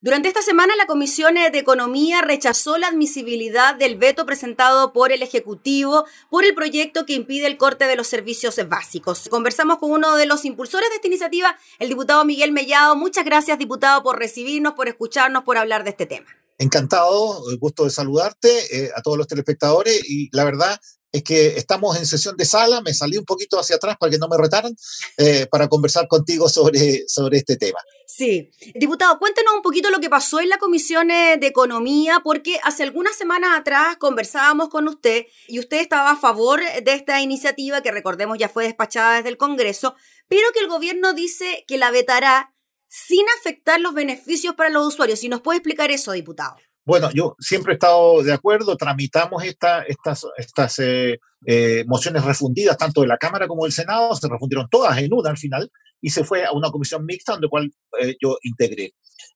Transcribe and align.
Durante 0.00 0.28
esta 0.28 0.42
semana, 0.42 0.76
la 0.76 0.86
Comisión 0.86 1.34
de 1.34 1.58
Economía 1.58 2.22
rechazó 2.22 2.78
la 2.78 2.86
admisibilidad 2.86 3.74
del 3.74 3.96
veto 3.96 4.26
presentado 4.26 4.92
por 4.92 5.10
el 5.10 5.24
Ejecutivo 5.24 6.04
por 6.30 6.44
el 6.44 6.54
proyecto 6.54 7.04
que 7.04 7.14
impide 7.14 7.48
el 7.48 7.56
corte 7.56 7.86
de 7.88 7.96
los 7.96 8.06
servicios 8.06 8.60
básicos. 8.68 9.28
Conversamos 9.28 9.78
con 9.78 9.90
uno 9.90 10.14
de 10.14 10.26
los 10.26 10.44
impulsores 10.44 10.88
de 10.90 10.94
esta 10.94 11.08
iniciativa, 11.08 11.58
el 11.80 11.88
diputado 11.88 12.24
Miguel 12.24 12.52
Mellado. 12.52 12.94
Muchas 12.94 13.24
gracias, 13.24 13.58
diputado, 13.58 14.04
por 14.04 14.20
recibirnos, 14.20 14.74
por 14.74 14.86
escucharnos, 14.86 15.42
por 15.42 15.58
hablar 15.58 15.82
de 15.82 15.90
este 15.90 16.06
tema. 16.06 16.28
Encantado, 16.58 17.42
gusto 17.58 17.82
de 17.82 17.90
saludarte 17.90 18.50
eh, 18.70 18.90
a 18.94 19.02
todos 19.02 19.18
los 19.18 19.26
telespectadores 19.26 20.00
y 20.08 20.28
la 20.30 20.44
verdad 20.44 20.80
es 21.10 21.22
que 21.22 21.56
estamos 21.56 21.96
en 21.96 22.06
sesión 22.06 22.36
de 22.36 22.44
sala, 22.44 22.80
me 22.82 22.92
salí 22.92 23.16
un 23.16 23.24
poquito 23.24 23.58
hacia 23.58 23.76
atrás 23.76 23.96
para 23.98 24.10
que 24.10 24.18
no 24.18 24.28
me 24.28 24.36
retaran, 24.36 24.74
eh, 25.16 25.46
para 25.50 25.68
conversar 25.68 26.06
contigo 26.06 26.48
sobre, 26.48 27.08
sobre 27.08 27.38
este 27.38 27.56
tema. 27.56 27.78
Sí. 28.06 28.50
Diputado, 28.74 29.18
cuéntenos 29.18 29.54
un 29.54 29.62
poquito 29.62 29.90
lo 29.90 30.00
que 30.00 30.10
pasó 30.10 30.40
en 30.40 30.48
la 30.48 30.58
Comisión 30.58 31.10
eh, 31.10 31.36
de 31.40 31.46
Economía, 31.46 32.20
porque 32.22 32.58
hace 32.62 32.82
algunas 32.82 33.16
semanas 33.16 33.58
atrás 33.58 33.96
conversábamos 33.98 34.68
con 34.68 34.88
usted 34.88 35.26
y 35.46 35.58
usted 35.58 35.80
estaba 35.80 36.10
a 36.10 36.16
favor 36.16 36.60
de 36.60 36.92
esta 36.92 37.20
iniciativa 37.20 37.82
que 37.82 37.90
recordemos 37.90 38.38
ya 38.38 38.48
fue 38.48 38.64
despachada 38.64 39.16
desde 39.16 39.30
el 39.30 39.36
Congreso, 39.36 39.94
pero 40.28 40.42
que 40.52 40.60
el 40.60 40.68
gobierno 40.68 41.12
dice 41.14 41.64
que 41.66 41.78
la 41.78 41.90
vetará 41.90 42.54
sin 42.88 43.24
afectar 43.38 43.80
los 43.80 43.94
beneficios 43.94 44.54
para 44.54 44.70
los 44.70 44.86
usuarios. 44.86 45.20
Si 45.20 45.28
nos 45.28 45.42
puede 45.42 45.58
explicar 45.58 45.90
eso, 45.90 46.12
diputado. 46.12 46.56
Bueno, 46.88 47.10
yo 47.12 47.36
siempre 47.38 47.72
he 47.72 47.74
estado 47.74 48.22
de 48.22 48.32
acuerdo, 48.32 48.74
tramitamos 48.78 49.44
esta, 49.44 49.82
estas, 49.82 50.24
estas 50.38 50.78
eh, 50.78 51.20
eh, 51.44 51.84
mociones 51.86 52.24
refundidas, 52.24 52.78
tanto 52.78 53.02
de 53.02 53.08
la 53.08 53.18
Cámara 53.18 53.46
como 53.46 53.64
del 53.64 53.74
Senado, 53.74 54.16
se 54.16 54.26
refundieron 54.26 54.70
todas 54.70 54.96
en 54.96 55.12
una 55.12 55.28
al 55.28 55.36
final, 55.36 55.70
y 56.00 56.08
se 56.08 56.24
fue 56.24 56.46
a 56.46 56.52
una 56.52 56.70
comisión 56.70 57.04
mixta 57.04 57.32
donde 57.32 57.50
cual 57.50 57.70
eh, 58.00 58.16
yo 58.22 58.38
integré. 58.42 58.94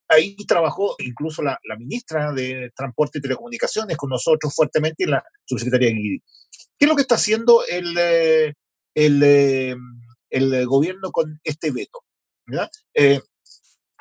Ahí 0.09 0.35
trabajó 0.49 0.97
incluso 1.01 1.43
la, 1.43 1.59
la, 1.65 1.77
ministra 1.77 2.33
de 2.33 2.71
Transporte 2.75 3.19
y 3.19 3.21
Telecomunicaciones 3.21 3.99
con 3.99 4.09
nosotros 4.09 4.55
fuertemente 4.55 5.05
y 5.05 5.09
la 5.09 5.23
subsecretaria 5.45 5.89
de 5.89 5.93
INIDI. 5.93 6.23
¿Qué 6.79 6.87
es 6.87 6.89
lo 6.89 6.97
que 6.97 7.03
está 7.03 7.17
haciendo 7.17 7.67
el, 7.69 8.55
el, 8.95 9.77
el 10.31 10.67
gobierno 10.67 11.11
con 11.11 11.39
este 11.45 11.71
veto? 11.71 12.01
¿verdad? 12.47 12.71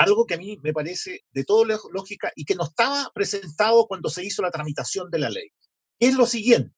Algo 0.02 0.26
que 0.26 0.34
a 0.34 0.38
mí 0.38 0.60
me 0.64 0.74
parece 0.74 1.26
de 1.32 1.44
todo 1.44 1.66
lógica 1.66 2.32
y 2.36 2.46
que 2.46 2.56
no 2.56 2.66
estaba 2.66 3.12
presentado 3.14 3.86
cuando 3.88 4.10
se 4.10 4.26
hizo 4.26 4.42
la 4.42 4.52
tramitación 4.52 5.12
de 5.12 5.20
la 5.20 5.30
ley. 5.30 5.50
Es 6.00 6.16
lo 6.16 6.26
siguiente, 6.26 6.76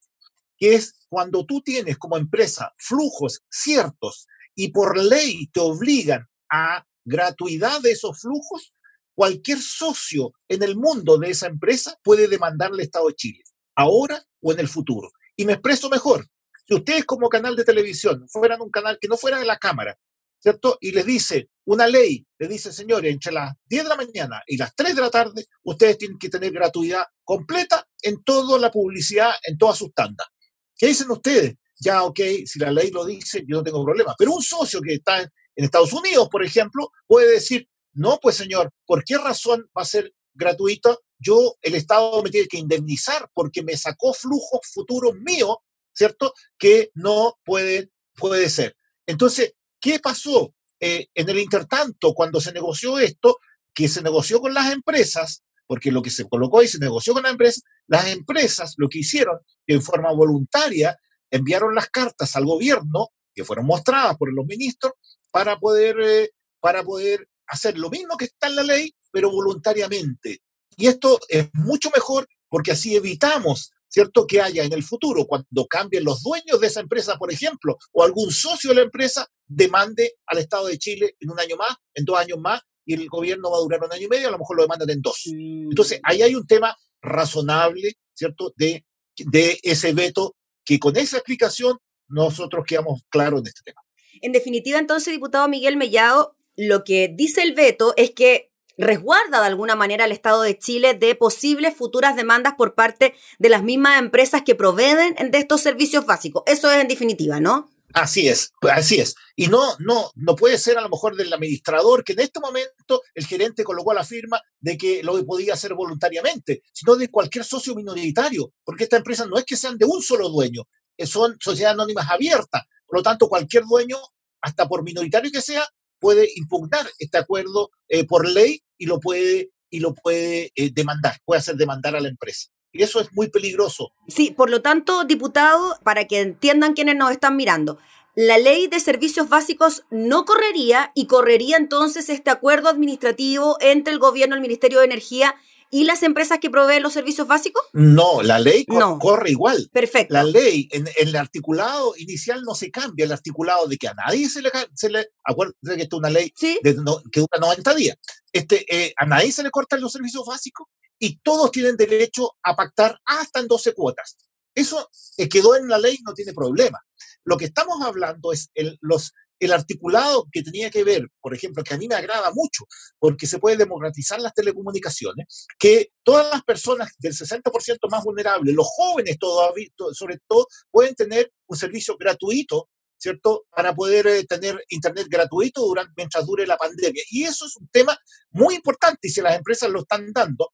que 0.57 0.75
es 0.75 1.05
cuando 1.07 1.45
tú 1.45 1.61
tienes 1.61 1.97
como 1.97 2.17
empresa 2.17 2.73
flujos 2.77 3.41
ciertos 3.49 4.27
y 4.55 4.69
por 4.71 4.97
ley 4.97 5.47
te 5.47 5.61
obligan 5.61 6.27
a 6.49 6.85
gratuidad 7.05 7.81
de 7.81 7.91
esos 7.91 8.19
flujos, 8.19 8.73
cualquier 9.15 9.59
socio 9.59 10.33
en 10.47 10.63
el 10.63 10.75
mundo 10.75 11.17
de 11.17 11.31
esa 11.31 11.47
empresa 11.47 11.97
puede 12.03 12.27
demandar 12.27 12.71
al 12.71 12.79
Estado 12.79 13.07
de 13.07 13.15
Chile, 13.15 13.43
ahora 13.75 14.23
o 14.41 14.51
en 14.51 14.59
el 14.59 14.67
futuro. 14.67 15.11
Y 15.35 15.45
me 15.45 15.53
expreso 15.53 15.89
mejor. 15.89 16.27
Si 16.67 16.75
ustedes 16.75 17.05
como 17.05 17.29
canal 17.29 17.55
de 17.55 17.63
televisión 17.63 18.27
fueran 18.29 18.61
un 18.61 18.69
canal 18.69 18.97
que 18.99 19.07
no 19.07 19.17
fuera 19.17 19.39
de 19.39 19.45
la 19.45 19.57
Cámara, 19.57 19.97
¿cierto? 20.43 20.77
Y 20.81 20.91
les 20.91 21.05
dice, 21.05 21.49
una 21.65 21.87
ley, 21.87 22.27
le 22.37 22.47
dice, 22.49 22.73
señores, 22.73 23.13
entre 23.13 23.31
las 23.31 23.53
10 23.65 23.83
de 23.83 23.89
la 23.89 23.95
mañana 23.95 24.43
y 24.45 24.57
las 24.57 24.75
3 24.75 24.93
de 24.93 25.01
la 25.01 25.09
tarde, 25.09 25.45
ustedes 25.63 25.97
tienen 25.97 26.19
que 26.19 26.27
tener 26.27 26.51
gratuidad 26.51 27.05
completa 27.23 27.87
en 28.01 28.21
toda 28.23 28.59
la 28.59 28.69
publicidad, 28.69 29.31
en 29.43 29.57
todas 29.57 29.77
sus 29.77 29.93
tandas. 29.93 30.27
¿Qué 30.75 30.87
dicen 30.87 31.09
ustedes? 31.09 31.55
Ya, 31.79 32.03
ok, 32.03 32.19
si 32.45 32.59
la 32.59 32.71
ley 32.71 32.91
lo 32.91 33.05
dice, 33.05 33.45
yo 33.47 33.57
no 33.57 33.63
tengo 33.63 33.85
problema. 33.85 34.15
Pero 34.17 34.33
un 34.33 34.43
socio 34.43 34.81
que 34.81 34.95
está 34.95 35.21
en, 35.21 35.29
Estados 35.55 35.93
Unidos, 35.93 36.27
por 36.29 36.43
ejemplo, 36.43 36.89
puede 37.07 37.31
decir, 37.31 37.69
no, 37.93 38.19
pues 38.21 38.35
señor, 38.35 38.71
¿por 38.85 39.05
qué 39.05 39.17
razón 39.17 39.65
va 39.77 39.83
a 39.83 39.85
ser 39.85 40.13
gratuita? 40.33 40.97
Yo, 41.19 41.55
el 41.61 41.75
Estado 41.75 42.21
me 42.21 42.31
tiene 42.31 42.49
que 42.49 42.57
indemnizar 42.57 43.29
porque 43.33 43.63
me 43.63 43.77
sacó 43.77 44.13
flujos 44.13 44.59
futuros 44.73 45.13
míos, 45.15 45.55
¿cierto? 45.93 46.33
Que 46.57 46.89
no 46.95 47.37
puede, 47.45 47.91
puede 48.17 48.49
ser. 48.49 48.75
Entonces, 49.05 49.53
¿Qué 49.83 49.99
pasó? 49.99 50.55
Eh, 50.79 51.07
en 51.13 51.29
el 51.29 51.39
intertanto, 51.39 52.13
cuando 52.13 52.39
se 52.39 52.53
negoció 52.53 52.99
esto, 52.99 53.37
que 53.73 53.89
se 53.89 54.01
negoció 54.01 54.39
con 54.39 54.53
las 54.53 54.71
empresas, 54.71 55.43
porque 55.67 55.91
lo 55.91 56.01
que 56.01 56.09
se 56.09 56.25
colocó 56.29 56.61
ahí 56.61 56.69
se 56.69 56.79
negoció 56.79 57.13
con 57.13 57.23
las 57.23 57.33
empresas, 57.33 57.63
las 57.87 58.07
empresas 58.07 58.75
lo 58.77 58.87
que 58.87 58.99
hicieron, 58.99 59.39
en 59.67 59.81
forma 59.81 60.13
voluntaria, 60.13 60.97
enviaron 61.29 61.75
las 61.75 61.89
cartas 61.89 62.33
al 62.37 62.45
gobierno, 62.45 63.09
que 63.35 63.43
fueron 63.43 63.65
mostradas 63.65 64.15
por 64.15 64.33
los 64.33 64.45
ministros, 64.45 64.93
para 65.31 65.59
poder, 65.59 65.97
eh, 65.99 66.29
para 66.61 66.81
poder 66.81 67.27
hacer 67.47 67.77
lo 67.77 67.89
mismo 67.89 68.15
que 68.15 68.25
está 68.25 68.47
en 68.47 68.55
la 68.55 68.63
ley, 68.63 68.95
pero 69.11 69.31
voluntariamente. 69.31 70.43
Y 70.77 70.87
esto 70.87 71.19
es 71.27 71.49
mucho 71.51 71.89
mejor 71.93 72.25
porque 72.47 72.71
así 72.71 72.95
evitamos 72.95 73.71
¿cierto? 73.93 74.25
Que 74.25 74.41
haya 74.41 74.63
en 74.63 74.73
el 74.73 74.81
futuro, 74.81 75.27
cuando 75.27 75.67
cambien 75.67 76.03
los 76.03 76.23
dueños 76.23 76.59
de 76.59 76.65
esa 76.65 76.79
empresa, 76.79 77.17
por 77.17 77.31
ejemplo, 77.31 77.77
o 77.91 78.03
algún 78.03 78.31
socio 78.31 78.71
de 78.71 78.77
la 78.77 78.81
empresa, 78.81 79.27
demande 79.45 80.15
al 80.25 80.39
Estado 80.39 80.65
de 80.65 80.79
Chile 80.79 81.15
en 81.19 81.29
un 81.29 81.39
año 81.39 81.55
más, 81.57 81.75
en 81.93 82.03
dos 82.03 82.17
años 82.17 82.39
más, 82.39 82.61
y 82.85 82.95
el 82.95 83.07
gobierno 83.07 83.51
va 83.51 83.57
a 83.57 83.61
durar 83.61 83.83
un 83.83 83.93
año 83.93 84.05
y 84.05 84.07
medio, 84.07 84.29
a 84.29 84.31
lo 84.31 84.39
mejor 84.39 84.57
lo 84.57 84.63
demandan 84.63 84.89
en 84.89 85.01
dos. 85.01 85.21
Entonces, 85.27 85.99
ahí 86.03 86.23
hay 86.23 86.33
un 86.33 86.47
tema 86.47 86.75
razonable, 87.03 87.93
¿cierto?, 88.15 88.51
de, 88.55 88.83
de 89.17 89.59
ese 89.61 89.93
veto, 89.93 90.35
que 90.65 90.79
con 90.79 90.97
esa 90.97 91.17
explicación 91.17 91.77
nosotros 92.07 92.65
quedamos 92.67 93.03
claros 93.09 93.41
en 93.41 93.47
este 93.47 93.61
tema. 93.63 93.81
En 94.21 94.31
definitiva, 94.31 94.79
entonces, 94.79 95.13
diputado 95.13 95.47
Miguel 95.47 95.77
Mellado, 95.77 96.35
lo 96.55 96.83
que 96.83 97.13
dice 97.13 97.43
el 97.43 97.53
veto 97.53 97.93
es 97.95 98.11
que 98.11 98.51
resguarda 98.77 99.41
de 99.41 99.47
alguna 99.47 99.75
manera 99.75 100.05
al 100.05 100.11
Estado 100.11 100.41
de 100.41 100.57
Chile 100.57 100.93
de 100.93 101.15
posibles 101.15 101.75
futuras 101.75 102.15
demandas 102.15 102.53
por 102.57 102.75
parte 102.75 103.15
de 103.39 103.49
las 103.49 103.63
mismas 103.63 103.99
empresas 103.99 104.41
que 104.43 104.55
proveen 104.55 105.15
de 105.31 105.37
estos 105.37 105.61
servicios 105.61 106.05
básicos. 106.05 106.43
Eso 106.45 106.71
es 106.71 106.81
en 106.81 106.87
definitiva, 106.87 107.39
¿no? 107.39 107.69
Así 107.93 108.27
es, 108.27 108.51
así 108.61 108.99
es. 108.99 109.15
Y 109.35 109.47
no, 109.47 109.75
no, 109.77 110.09
no 110.15 110.35
puede 110.35 110.57
ser 110.57 110.79
a 110.79 110.81
lo 110.81 110.89
mejor 110.89 111.15
del 111.15 111.31
administrador 111.31 112.03
que 112.03 112.13
en 112.13 112.21
este 112.21 112.39
momento 112.39 113.03
el 113.13 113.27
gerente 113.27 113.63
colocó 113.63 113.93
la 113.93 114.03
firma 114.03 114.41
de 114.59 114.79
que 114.79 115.03
lo 115.03 115.23
podía 115.25 115.53
hacer 115.53 115.75
voluntariamente, 115.75 116.63
sino 116.73 116.95
de 116.95 117.11
cualquier 117.11 117.45
socio 117.45 117.75
minoritario, 117.75 118.51
porque 118.63 118.85
estas 118.85 118.97
empresas 118.97 119.27
no 119.27 119.37
es 119.37 119.45
que 119.45 119.55
sean 119.55 119.77
de 119.77 119.85
un 119.85 120.01
solo 120.01 120.27
dueño, 120.29 120.63
eh, 120.97 121.05
son 121.05 121.37
sociedades 121.39 121.75
anónimas 121.75 122.09
abiertas. 122.09 122.63
Por 122.87 122.97
lo 122.97 123.03
tanto, 123.03 123.29
cualquier 123.29 123.63
dueño, 123.65 123.97
hasta 124.41 124.67
por 124.67 124.83
minoritario 124.83 125.31
que 125.31 125.41
sea, 125.41 125.63
puede 126.03 126.29
impugnar 126.35 126.85
este 126.99 127.17
acuerdo 127.17 127.71
eh, 127.87 128.05
por 128.05 128.27
ley 128.27 128.61
y 128.77 128.87
lo 128.87 128.99
puede, 128.99 129.51
y 129.69 129.79
lo 129.79 129.93
puede 129.93 130.51
eh, 130.55 130.69
demandar, 130.73 131.15
puede 131.23 131.39
hacer 131.39 131.55
demandar 131.55 131.95
a 131.95 132.01
la 132.01 132.09
empresa. 132.09 132.49
Y 132.73 132.83
eso 132.83 132.99
es 132.99 133.07
muy 133.13 133.29
peligroso. 133.29 133.93
Sí, 134.09 134.31
por 134.31 134.49
lo 134.49 134.61
tanto, 134.61 135.05
diputado, 135.05 135.79
para 135.85 136.05
que 136.05 136.19
entiendan 136.19 136.73
quienes 136.73 136.97
nos 136.97 137.11
están 137.11 137.37
mirando, 137.37 137.79
la 138.15 138.37
ley 138.37 138.67
de 138.67 138.81
servicios 138.81 139.29
básicos 139.29 139.85
no 139.89 140.25
correría 140.25 140.91
y 140.93 141.07
correría 141.07 141.55
entonces 141.55 142.09
este 142.09 142.31
acuerdo 142.31 142.67
administrativo 142.67 143.55
entre 143.61 143.93
el 143.93 143.99
gobierno, 143.99 144.35
el 144.35 144.41
Ministerio 144.41 144.79
de 144.79 144.85
Energía 144.85 145.35
¿Y 145.73 145.85
las 145.85 146.03
empresas 146.03 146.37
que 146.39 146.51
proveen 146.51 146.83
los 146.83 146.93
servicios 146.93 147.27
básicos? 147.27 147.63
No, 147.73 148.21
la 148.21 148.37
ley 148.37 148.63
corre 148.99 149.31
igual. 149.31 149.71
Perfecto. 149.73 150.13
La 150.13 150.23
ley, 150.23 150.69
en, 150.71 150.87
el 150.99 151.15
articulado 151.15 151.95
inicial 151.97 152.43
no 152.43 152.53
se 152.53 152.69
cambia 152.69 153.05
el 153.05 153.11
articulado 153.11 153.67
de 153.67 153.77
que 153.77 153.87
a 153.87 153.95
nadie 153.95 154.29
se 154.29 154.43
le... 154.43 154.51
Se 154.75 154.91
le 154.91 155.07
acuérdense 155.23 155.75
que 155.75 155.81
esto 155.81 155.95
es 155.95 155.99
una 155.99 156.11
ley 156.11 156.31
que 156.39 157.19
dura 157.19 157.39
90 157.39 157.73
días. 157.73 157.97
Este, 158.31 158.63
eh, 158.69 158.93
a 158.95 159.07
nadie 159.07 159.31
se 159.31 159.41
le 159.41 159.49
cortan 159.49 159.81
los 159.81 159.91
servicios 159.91 160.23
básicos 160.27 160.67
y 160.99 161.17
todos 161.21 161.49
tienen 161.49 161.75
derecho 161.75 162.33
a 162.43 162.55
pactar 162.55 162.99
hasta 163.05 163.39
en 163.39 163.47
12 163.47 163.73
cuotas. 163.73 164.15
Eso 164.53 164.91
eh, 165.17 165.27
quedó 165.27 165.55
en 165.55 165.67
la 165.67 165.79
ley, 165.79 165.97
no 166.05 166.13
tiene 166.13 166.33
problema. 166.33 166.79
Lo 167.23 167.35
que 167.35 167.45
estamos 167.45 167.81
hablando 167.81 168.31
es 168.31 168.51
el, 168.53 168.77
los 168.79 169.13
el 169.45 169.53
articulado 169.53 170.27
que 170.31 170.43
tenía 170.43 170.69
que 170.69 170.83
ver, 170.83 171.07
por 171.21 171.33
ejemplo, 171.33 171.63
que 171.63 171.73
a 171.73 171.77
mí 171.77 171.87
me 171.87 171.95
agrada 171.95 172.31
mucho, 172.33 172.65
porque 172.99 173.27
se 173.27 173.39
puede 173.39 173.57
democratizar 173.57 174.19
las 174.19 174.33
telecomunicaciones, 174.33 175.47
que 175.59 175.89
todas 176.03 176.29
las 176.31 176.43
personas 176.43 176.91
del 176.99 177.13
60% 177.13 177.89
más 177.89 178.03
vulnerables, 178.03 178.53
los 178.53 178.67
jóvenes 178.67 179.17
todavía, 179.19 179.67
sobre 179.93 180.19
todo, 180.27 180.47
pueden 180.71 180.95
tener 180.95 181.31
un 181.47 181.57
servicio 181.57 181.97
gratuito, 181.97 182.69
¿cierto? 182.97 183.45
Para 183.49 183.75
poder 183.75 184.07
eh, 184.07 184.25
tener 184.25 184.63
internet 184.69 185.07
gratuito 185.09 185.61
durante, 185.61 185.93
mientras 185.97 186.25
dure 186.25 186.47
la 186.47 186.57
pandemia. 186.57 187.03
Y 187.09 187.23
eso 187.23 187.45
es 187.45 187.55
un 187.57 187.67
tema 187.67 187.97
muy 188.31 188.55
importante 188.55 189.07
y 189.07 189.09
si 189.09 189.21
las 189.21 189.35
empresas 189.35 189.69
lo 189.69 189.81
están 189.81 190.13
dando, 190.13 190.51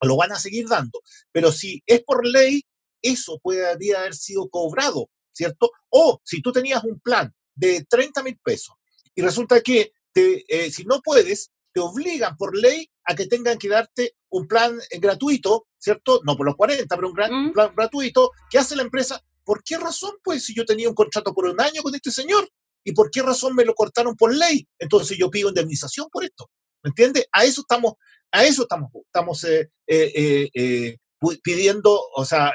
lo 0.00 0.16
van 0.16 0.32
a 0.32 0.38
seguir 0.38 0.68
dando. 0.68 1.00
Pero 1.32 1.52
si 1.52 1.82
es 1.86 2.02
por 2.02 2.26
ley, 2.26 2.62
eso 3.02 3.38
puede 3.42 3.66
haber 3.68 4.14
sido 4.14 4.48
cobrado, 4.48 5.08
¿cierto? 5.32 5.70
O 5.90 6.20
si 6.24 6.42
tú 6.42 6.52
tenías 6.52 6.82
un 6.84 6.98
plan 7.00 7.32
de 7.56 7.84
30 7.88 8.22
mil 8.22 8.38
pesos. 8.42 8.76
Y 9.14 9.22
resulta 9.22 9.60
que 9.60 9.92
te, 10.12 10.44
eh, 10.48 10.70
si 10.70 10.84
no 10.84 11.00
puedes, 11.02 11.50
te 11.72 11.80
obligan 11.80 12.36
por 12.36 12.56
ley 12.56 12.88
a 13.04 13.14
que 13.14 13.26
tengan 13.26 13.58
que 13.58 13.68
darte 13.68 14.16
un 14.30 14.46
plan 14.46 14.78
eh, 14.90 14.98
gratuito, 14.98 15.66
¿cierto? 15.78 16.20
No 16.24 16.36
por 16.36 16.46
los 16.46 16.56
40, 16.56 16.94
pero 16.94 17.08
un 17.08 17.14
gran, 17.14 17.52
plan 17.52 17.72
gratuito 17.76 18.30
que 18.50 18.58
hace 18.58 18.76
la 18.76 18.82
empresa. 18.82 19.22
¿Por 19.44 19.62
qué 19.62 19.78
razón? 19.78 20.12
Pues 20.22 20.44
si 20.44 20.54
yo 20.54 20.64
tenía 20.64 20.88
un 20.88 20.94
contrato 20.94 21.34
por 21.34 21.46
un 21.46 21.60
año 21.60 21.82
con 21.82 21.94
este 21.94 22.10
señor, 22.10 22.48
¿y 22.82 22.92
por 22.92 23.10
qué 23.10 23.22
razón 23.22 23.54
me 23.54 23.64
lo 23.64 23.74
cortaron 23.74 24.16
por 24.16 24.34
ley? 24.34 24.66
Entonces 24.78 25.16
yo 25.18 25.30
pido 25.30 25.50
indemnización 25.50 26.08
por 26.10 26.24
esto. 26.24 26.50
¿Me 26.82 26.88
entiendes? 26.88 27.26
A 27.32 27.44
eso 27.44 27.60
estamos, 27.60 27.94
a 28.32 28.44
eso 28.44 28.62
estamos, 28.62 28.90
estamos 29.04 29.44
eh, 29.44 29.70
eh, 29.86 30.96
pidiendo, 31.42 32.00
o 32.14 32.24
sea, 32.24 32.52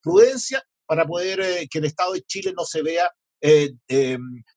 prudencia 0.00 0.62
para 0.86 1.06
poder 1.06 1.68
que 1.68 1.78
el 1.78 1.84
Estado 1.84 2.12
de 2.12 2.22
Chile 2.22 2.52
no 2.56 2.64
se 2.64 2.82
vea 2.82 3.10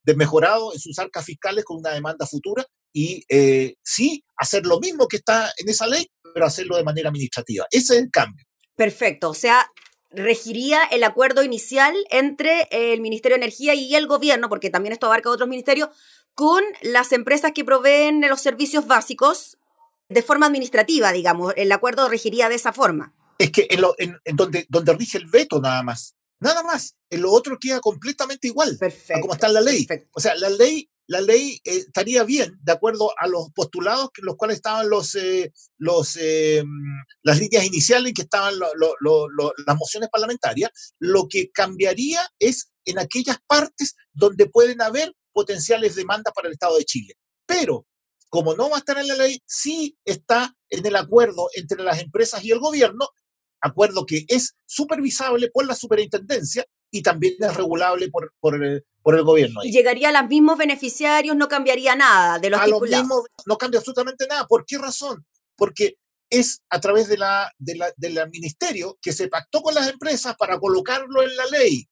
desmejorado 0.04 0.74
en 0.74 0.80
sus 0.80 1.00
arcas 1.00 1.26
fiscales 1.26 1.66
con 1.66 1.78
una 1.78 1.92
demanda 1.92 2.26
futura 2.26 2.66
y 2.94 3.26
sí 3.84 4.24
hacer 4.38 4.66
lo 4.66 4.80
mismo 4.80 5.08
que 5.08 5.18
está 5.18 5.52
en 5.58 5.70
esa 5.70 5.88
ley, 5.88 6.08
pero 6.34 6.46
hacerlo 6.46 6.78
de 6.78 6.84
manera 6.84 7.10
administrativa. 7.10 7.66
Ese 7.72 7.96
es 7.96 8.04
el 8.04 8.12
cambio. 8.12 8.46
Perfecto, 8.76 9.30
o 9.30 9.34
sea, 9.34 9.72
regiría 10.12 10.84
el 10.84 11.04
acuerdo 11.04 11.44
inicial 11.44 11.96
entre 12.10 12.68
el 12.72 13.02
Ministerio 13.02 13.38
de 13.38 13.44
Energía 13.44 13.74
y 13.74 13.96
el 13.96 14.08
gobierno, 14.08 14.50
porque 14.50 14.70
también 14.70 14.94
esto 14.94 15.08
abarca 15.08 15.30
otros 15.30 15.50
ministerios, 15.50 15.90
con 16.34 16.64
las 16.82 17.12
empresas 17.12 17.54
que 17.54 17.64
proveen 17.64 18.22
los 18.28 18.42
servicios 18.42 18.88
básicos 18.88 19.58
de 20.10 20.22
forma 20.22 20.46
administrativa, 20.46 21.12
digamos. 21.12 21.54
El 21.56 21.72
acuerdo 21.72 22.10
regiría 22.10 22.50
de 22.50 22.56
esa 22.56 22.74
forma. 22.74 23.14
Es 23.40 23.52
que 23.52 23.68
en, 23.70 24.20
donde, 24.36 24.66
donde 24.70 24.94
rige 24.94 25.18
el 25.18 25.28
veto 25.28 25.60
nada 25.60 25.82
más. 25.84 26.16
Nada 26.40 26.64
más. 26.64 26.96
En 27.10 27.22
lo 27.22 27.32
otro 27.32 27.58
queda 27.60 27.80
completamente 27.80 28.48
igual 28.48 28.78
perfecto, 28.78 29.18
a 29.18 29.22
como 29.22 29.34
está 29.34 29.48
en 29.48 29.54
la 29.54 29.62
ley. 29.62 29.88
O 30.12 30.20
sea, 30.20 30.36
la 30.36 30.50
ley, 30.50 30.90
la 31.08 31.22
ley 31.22 31.62
eh, 31.64 31.78
estaría 31.78 32.24
bien 32.24 32.58
de 32.62 32.72
acuerdo 32.72 33.12
a 33.18 33.28
los 33.28 33.52
postulados 33.54 34.10
que 34.14 34.22
los 34.22 34.36
cuales 34.36 34.58
estaban 34.58 34.90
los, 34.90 35.16
eh, 35.16 35.54
los, 35.78 36.18
eh, 36.20 36.64
las 37.24 37.40
líneas 37.40 37.66
iniciales 37.66 38.10
en 38.10 38.14
que 38.16 38.22
estaban 38.24 38.56
las 38.60 39.78
mociones 39.78 40.10
parlamentarias. 40.10 40.72
Lo 41.00 41.28
que 41.30 41.52
cambiaría 41.52 42.22
es 42.40 42.72
en 42.86 43.00
aquellas 43.00 43.38
partes 43.48 43.96
donde 44.14 44.48
pueden 44.48 44.82
haber 44.82 45.14
potenciales 45.32 45.96
demandas 45.96 46.34
para 46.34 46.48
el 46.48 46.54
Estado 46.54 46.78
de 46.78 46.86
Chile. 46.86 47.14
Pero 47.46 47.86
como 48.30 48.56
no 48.56 48.70
va 48.70 48.78
a 48.78 48.80
estar 48.80 48.98
en 48.98 49.08
la 49.08 49.16
ley, 49.16 49.42
sí 49.46 49.98
está 50.04 50.56
en 50.70 50.86
el 50.86 50.96
acuerdo 50.96 51.48
entre 51.56 51.82
las 51.84 52.02
empresas 52.02 52.44
y 52.44 52.52
el 52.52 52.60
gobierno, 52.60 53.08
acuerdo 53.66 54.06
que 54.06 54.26
es 54.28 54.56
supervisable 54.66 55.50
por 55.52 55.66
la 55.66 55.76
superintendencia 55.76 56.66
y 56.92 57.02
también 57.02 57.36
es 57.40 57.56
regulable 57.56 58.10
por, 58.10 58.34
por, 58.40 58.56
el, 58.56 58.84
gobierno. 59.04 59.62
Y 59.64 59.72
llegaría 59.72 60.10
a 60.10 60.22
los 60.22 60.30
mismos 60.30 60.58
beneficiarios, 60.58 61.36
no 61.36 61.48
cambiaría 61.48 61.96
nada 61.96 62.40
de 62.40 62.50
los 62.50 62.60
a 62.60 62.68
Los 62.68 62.82
mismos, 62.82 63.24
no 63.46 63.58
cambia 63.58 63.80
absolutamente 63.80 64.28
nada. 64.28 64.48
¿Por 64.48 64.66
qué 64.66 64.78
razón? 64.78 65.26
Porque 65.56 65.98
es 66.30 66.62
a 66.70 66.80
través 66.80 67.08
de 67.08 67.18
la, 67.18 67.52
de 67.58 67.76
la, 67.76 67.94
del 67.98 68.30
ministerio 68.30 68.98
que 69.02 69.14
se 69.14 69.28
pactó 69.28 69.62
con 69.62 69.76
las 69.76 69.90
empresas 69.90 70.36
para 70.38 70.60
colocarlo 70.60 71.22
en 71.22 71.36
la 71.36 71.46
ley. 71.48 71.88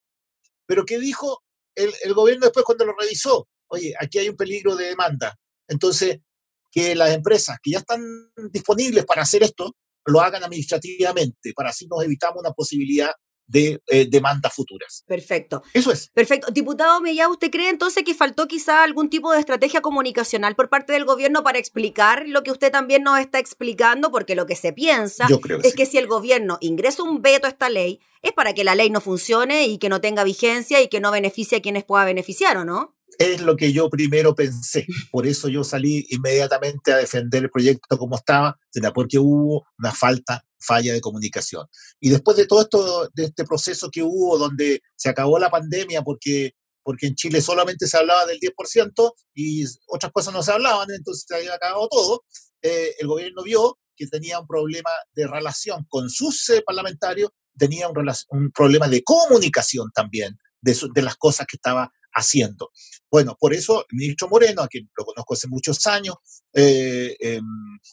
Pero 0.66 0.86
¿qué 0.86 0.98
dijo 1.00 1.44
el, 1.76 1.94
el 2.04 2.14
gobierno 2.14 2.46
después 2.46 2.66
cuando 2.66 2.86
lo 2.86 2.96
revisó? 2.98 3.48
Oye, 3.68 3.94
aquí 4.00 4.20
hay 4.20 4.30
un 4.30 4.38
peligro 4.38 4.76
de 4.76 4.86
demanda. 4.86 5.38
Entonces, 5.68 6.20
que 6.72 6.96
las 6.96 7.12
empresas 7.12 7.58
que 7.62 7.72
ya 7.72 7.80
están 7.80 8.02
disponibles 8.52 9.06
para 9.06 9.22
hacer 9.22 9.44
esto 9.44 9.76
lo 10.06 10.22
hagan 10.22 10.44
administrativamente, 10.44 11.54
para 11.56 11.70
así 11.70 11.88
nos 11.88 12.04
evitamos 12.04 12.40
una 12.40 12.52
posibilidad 12.52 13.12
de 13.46 13.82
eh, 13.88 14.08
demandas 14.10 14.54
futuras. 14.54 15.04
Perfecto. 15.06 15.64
Eso 15.74 15.92
es. 15.92 16.10
Perfecto. 16.10 16.52
Diputado 16.52 17.02
Mellá, 17.02 17.28
¿usted 17.30 17.52
cree 17.52 17.70
entonces 17.70 18.04
que 18.04 18.14
faltó 18.14 18.48
quizá 18.48 18.84
algún 18.84 19.10
tipo 19.10 19.32
de 19.32 19.40
estrategia 19.40 19.82
comunicacional 19.82 20.56
por 20.56 20.70
parte 20.70 20.94
del 20.94 21.06
gobierno 21.06 21.44
para 21.44 21.60
explicar 21.60 22.24
lo 22.28 22.44
que 22.44 22.52
usted 22.52 22.72
también 22.72 23.04
nos 23.04 23.20
está 23.20 23.40
explicando? 23.40 24.12
Porque 24.12 24.36
lo 24.36 24.46
que 24.46 24.56
se 24.56 24.74
piensa 24.74 25.28
es 25.64 25.76
que 25.76 25.86
si 25.86 25.98
el 25.98 26.08
gobierno 26.08 26.58
ingresa 26.62 27.04
un 27.04 27.22
veto 27.22 27.48
a 27.48 27.50
esta 27.50 27.70
ley, 27.70 28.00
es 28.22 28.32
para 28.32 28.54
que 28.54 28.64
la 28.64 28.76
ley 28.76 28.90
no 28.90 29.02
funcione 29.02 29.68
y 29.68 29.78
que 29.78 29.90
no 29.90 30.00
tenga 30.00 30.24
vigencia 30.24 30.82
y 30.82 30.88
que 30.88 31.02
no 31.02 31.12
beneficie 31.12 31.58
a 31.58 31.62
quienes 31.62 31.84
pueda 31.84 32.06
beneficiar, 32.06 32.58
¿o 32.58 32.66
no? 32.66 32.93
Es 33.18 33.42
lo 33.42 33.56
que 33.56 33.72
yo 33.72 33.90
primero 33.90 34.36
pensé. 34.36 34.86
Por 35.12 35.28
eso 35.28 35.48
yo 35.50 35.64
salí 35.64 36.06
inmediatamente 36.10 36.92
a 36.94 36.98
defender 36.98 37.44
el 37.44 37.52
proyecto 37.52 37.98
como 37.98 38.16
estaba, 38.16 38.58
porque 38.94 39.20
hubo 39.20 39.66
una 39.78 39.92
falta, 39.92 40.46
falla 40.60 40.94
de 40.94 41.02
comunicación. 41.02 41.68
Y 42.00 42.10
después 42.10 42.38
de 42.38 42.48
todo 42.48 42.62
esto, 42.62 43.10
de 43.14 43.26
este 43.26 43.44
proceso 43.44 43.90
que 43.92 44.02
hubo, 44.02 44.38
donde 44.38 44.82
se 44.96 45.10
acabó 45.10 45.38
la 45.40 45.50
pandemia 45.50 46.02
porque, 46.02 46.54
porque 46.82 47.08
en 47.08 47.16
Chile 47.16 47.42
solamente 47.42 47.88
se 47.88 47.98
hablaba 47.98 48.26
del 48.26 48.40
10% 48.40 49.14
y 49.36 49.66
otras 49.88 50.12
cosas 50.12 50.34
no 50.34 50.42
se 50.42 50.52
hablaban, 50.52 50.90
entonces 50.92 51.26
se 51.28 51.36
había 51.36 51.54
acabado 51.54 51.88
todo, 51.90 52.24
eh, 52.62 52.96
el 53.00 53.08
gobierno 53.08 53.44
vio 53.44 53.78
que 53.96 54.08
tenía 54.08 54.40
un 54.40 54.48
problema 54.48 54.90
de 55.14 55.28
relación 55.28 55.86
con 55.90 56.10
sus 56.10 56.50
eh, 56.50 56.64
parlamentarios, 56.66 57.30
tenía 57.58 57.88
un, 57.88 58.52
problema 58.52 58.88
de 58.88 59.04
comunicación 59.04 59.92
también 59.94 60.38
de, 60.62 60.78
de 60.94 61.02
las 61.02 61.16
cosas 61.18 61.46
que 61.46 61.58
estaba 61.58 61.92
haciendo. 62.14 62.72
Bueno, 63.14 63.38
por 63.40 63.54
eso 63.54 63.86
el 63.92 63.98
ministro 63.98 64.28
Moreno, 64.28 64.64
a 64.64 64.68
quien 64.68 64.90
lo 64.98 65.06
conozco 65.06 65.36
hace 65.36 65.48
muchos 65.48 65.86
años, 65.86 66.16
eh, 66.52 67.16
em, 67.20 67.46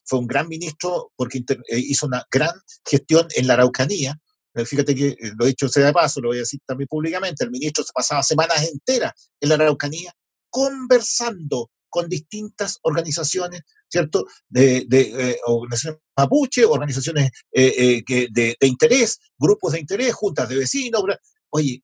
fue 0.06 0.18
un 0.18 0.26
gran 0.26 0.48
ministro 0.48 1.12
porque 1.14 1.44
eh, 1.46 1.78
hizo 1.78 2.06
una 2.06 2.24
gran 2.32 2.54
gestión 2.88 3.28
en 3.36 3.46
la 3.46 3.52
Araucanía. 3.52 4.18
Eh, 4.54 4.64
fíjate 4.64 4.94
que 4.94 5.14
lo 5.38 5.44
he 5.44 5.48
dicho 5.48 5.68
sea 5.68 5.84
de 5.84 5.92
paso, 5.92 6.22
lo 6.22 6.28
voy 6.28 6.38
a 6.38 6.40
decir 6.40 6.60
también 6.66 6.88
públicamente, 6.88 7.44
el 7.44 7.50
ministro 7.50 7.84
se 7.84 7.92
pasaba 7.92 8.22
semanas 8.22 8.66
enteras 8.66 9.12
en 9.38 9.50
la 9.50 9.56
Araucanía 9.56 10.10
conversando 10.48 11.70
con 11.90 12.08
distintas 12.08 12.78
organizaciones, 12.80 13.60
¿cierto? 13.90 14.24
De, 14.48 15.36
organizaciones 15.44 16.00
mapuche, 16.16 16.64
organizaciones 16.64 17.30
de, 17.52 18.02
de, 18.32 18.66
interés, 18.66 19.18
grupos 19.38 19.74
de 19.74 19.80
interés, 19.80 20.14
juntas 20.14 20.48
de 20.48 20.56
vecinos. 20.56 21.04
Oye, 21.50 21.82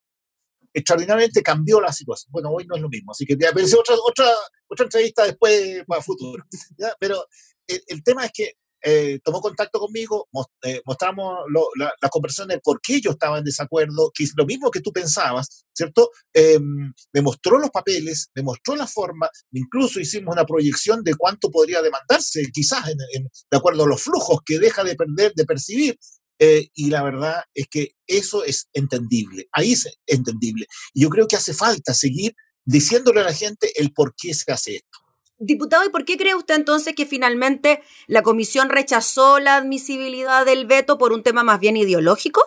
extraordinariamente 0.77 1.43
cambió 1.43 1.81
la 1.81 1.93
situación. 1.93 2.31
Bueno, 2.31 2.51
hoy 2.51 2.67
no 2.67 2.77
es 2.77 2.83
lo 2.83 2.89
mismo, 2.91 3.13
así 3.13 3.25
que 3.25 3.35
ya 3.41 3.51
pensé 3.53 3.77
otra, 3.77 3.95
otra, 4.07 4.31
otra 4.69 4.85
entrevista 4.85 5.25
después 5.25 5.83
para 5.87 6.03
futuro. 6.03 6.45
Pero 7.01 7.25
el, 7.67 8.05
tema 8.05 8.27
es 8.27 8.33
que 8.33 8.53
eh, 8.85 9.19
tomó 9.25 9.41
contacto 9.41 9.81
conmigo, 9.81 10.29
eh, 10.63 10.83
mostramos 10.85 11.39
las 11.77 12.11
conversaciones 12.11 12.59
de 12.59 12.61
por 12.61 12.79
qué 12.83 13.01
yo 13.01 13.13
estaba 13.13 13.39
en 13.39 13.45
desacuerdo, 13.45 14.13
que 14.15 14.25
es 14.25 14.33
lo 14.37 14.45
mismo 14.45 14.71
que 14.71 14.83
tú 14.83 14.93
pensabas, 14.93 15.65
¿cierto? 15.75 16.11
Em, 16.33 16.93
me 17.15 17.23
mostró 17.23 17.59
los 17.59 17.71
papeles, 17.71 18.29
me 18.35 18.43
mostró 18.43 18.77
la 18.77 18.87
forma, 18.87 19.31
incluso 19.53 19.99
hicimos 19.99 20.35
una 20.35 20.45
proyección 20.45 21.03
de 21.03 21.15
cuánto 21.15 21.51
podría 21.51 21.81
demandarse, 21.81 22.43
quizás 22.53 22.85
de 22.85 23.57
acuerdo 23.57 23.85
a 23.85 23.89
los 23.89 24.03
flujos 24.03 24.41
que 24.45 24.59
deja 24.59 24.85
de 24.85 24.95
perder, 24.95 25.33
de 25.35 25.47
percibir 25.47 25.99
eh, 26.39 26.69
y 26.75 26.91
la 26.91 27.03
verdad 27.03 27.45
es 27.55 27.67
que 27.69 27.93
eso 28.07 28.45
es 28.45 28.69
entendible, 28.73 29.49
ahí 29.53 29.73
es 29.73 29.89
entendible. 30.07 30.67
Y 30.95 31.03
yo 31.03 31.09
creo 31.09 31.27
que 31.27 31.37
hace 31.37 31.55
falta 31.55 31.95
seguir 31.95 32.35
diciéndole 32.65 33.21
a 33.21 33.25
la 33.25 33.33
gente 33.33 33.71
el 33.77 33.93
por 33.93 34.15
qué 34.17 34.35
se 34.35 34.51
hace 34.53 34.77
esto. 34.77 34.99
Diputado, 35.39 35.85
¿y 35.85 35.91
por 35.91 36.05
qué 36.05 36.17
cree 36.17 36.35
usted 36.35 36.55
entonces 36.55 36.95
que 36.95 37.05
finalmente 37.05 37.83
la 38.07 38.23
comisión 38.23 38.71
rechazó 38.71 39.39
la 39.39 39.57
admisibilidad 39.57 40.47
del 40.47 40.67
veto 40.67 40.97
por 40.97 41.13
un 41.13 41.23
tema 41.23 41.43
más 41.43 41.61
bien 41.61 41.77
ideológico? 41.77 42.43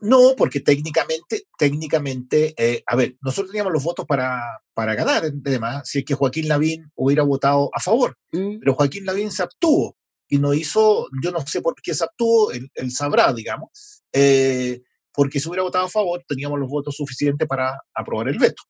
No, 0.00 0.34
porque 0.36 0.60
técnicamente, 0.60 1.44
técnicamente, 1.58 2.54
eh, 2.56 2.82
a 2.86 2.96
ver, 2.96 3.16
nosotros 3.20 3.50
teníamos 3.50 3.74
los 3.74 3.84
votos 3.84 4.06
para, 4.06 4.62
para 4.72 4.94
ganar 4.94 5.30
tema, 5.44 5.84
si 5.84 5.98
es 5.98 6.04
que 6.06 6.14
Joaquín 6.14 6.48
Lavín 6.48 6.90
hubiera 6.94 7.22
votado 7.22 7.68
a 7.74 7.80
favor, 7.80 8.16
mm. 8.32 8.60
pero 8.60 8.74
Joaquín 8.74 9.04
Lavín 9.04 9.30
se 9.30 9.42
abstuvo 9.42 9.98
y 10.30 10.38
no 10.38 10.54
hizo, 10.54 11.08
yo 11.22 11.32
no 11.32 11.44
sé 11.44 11.60
por 11.60 11.74
qué 11.82 11.92
se 11.92 12.04
abstuvo, 12.04 12.52
él, 12.52 12.70
sabrá, 12.90 13.32
digamos, 13.32 14.02
eh, 14.12 14.80
porque 15.12 15.40
si 15.40 15.48
hubiera 15.48 15.64
votado 15.64 15.86
a 15.86 15.90
favor 15.90 16.22
teníamos 16.26 16.58
los 16.58 16.68
votos 16.68 16.94
suficientes 16.96 17.46
para 17.46 17.78
aprobar 17.92 18.28
el 18.28 18.38
veto. 18.38 18.62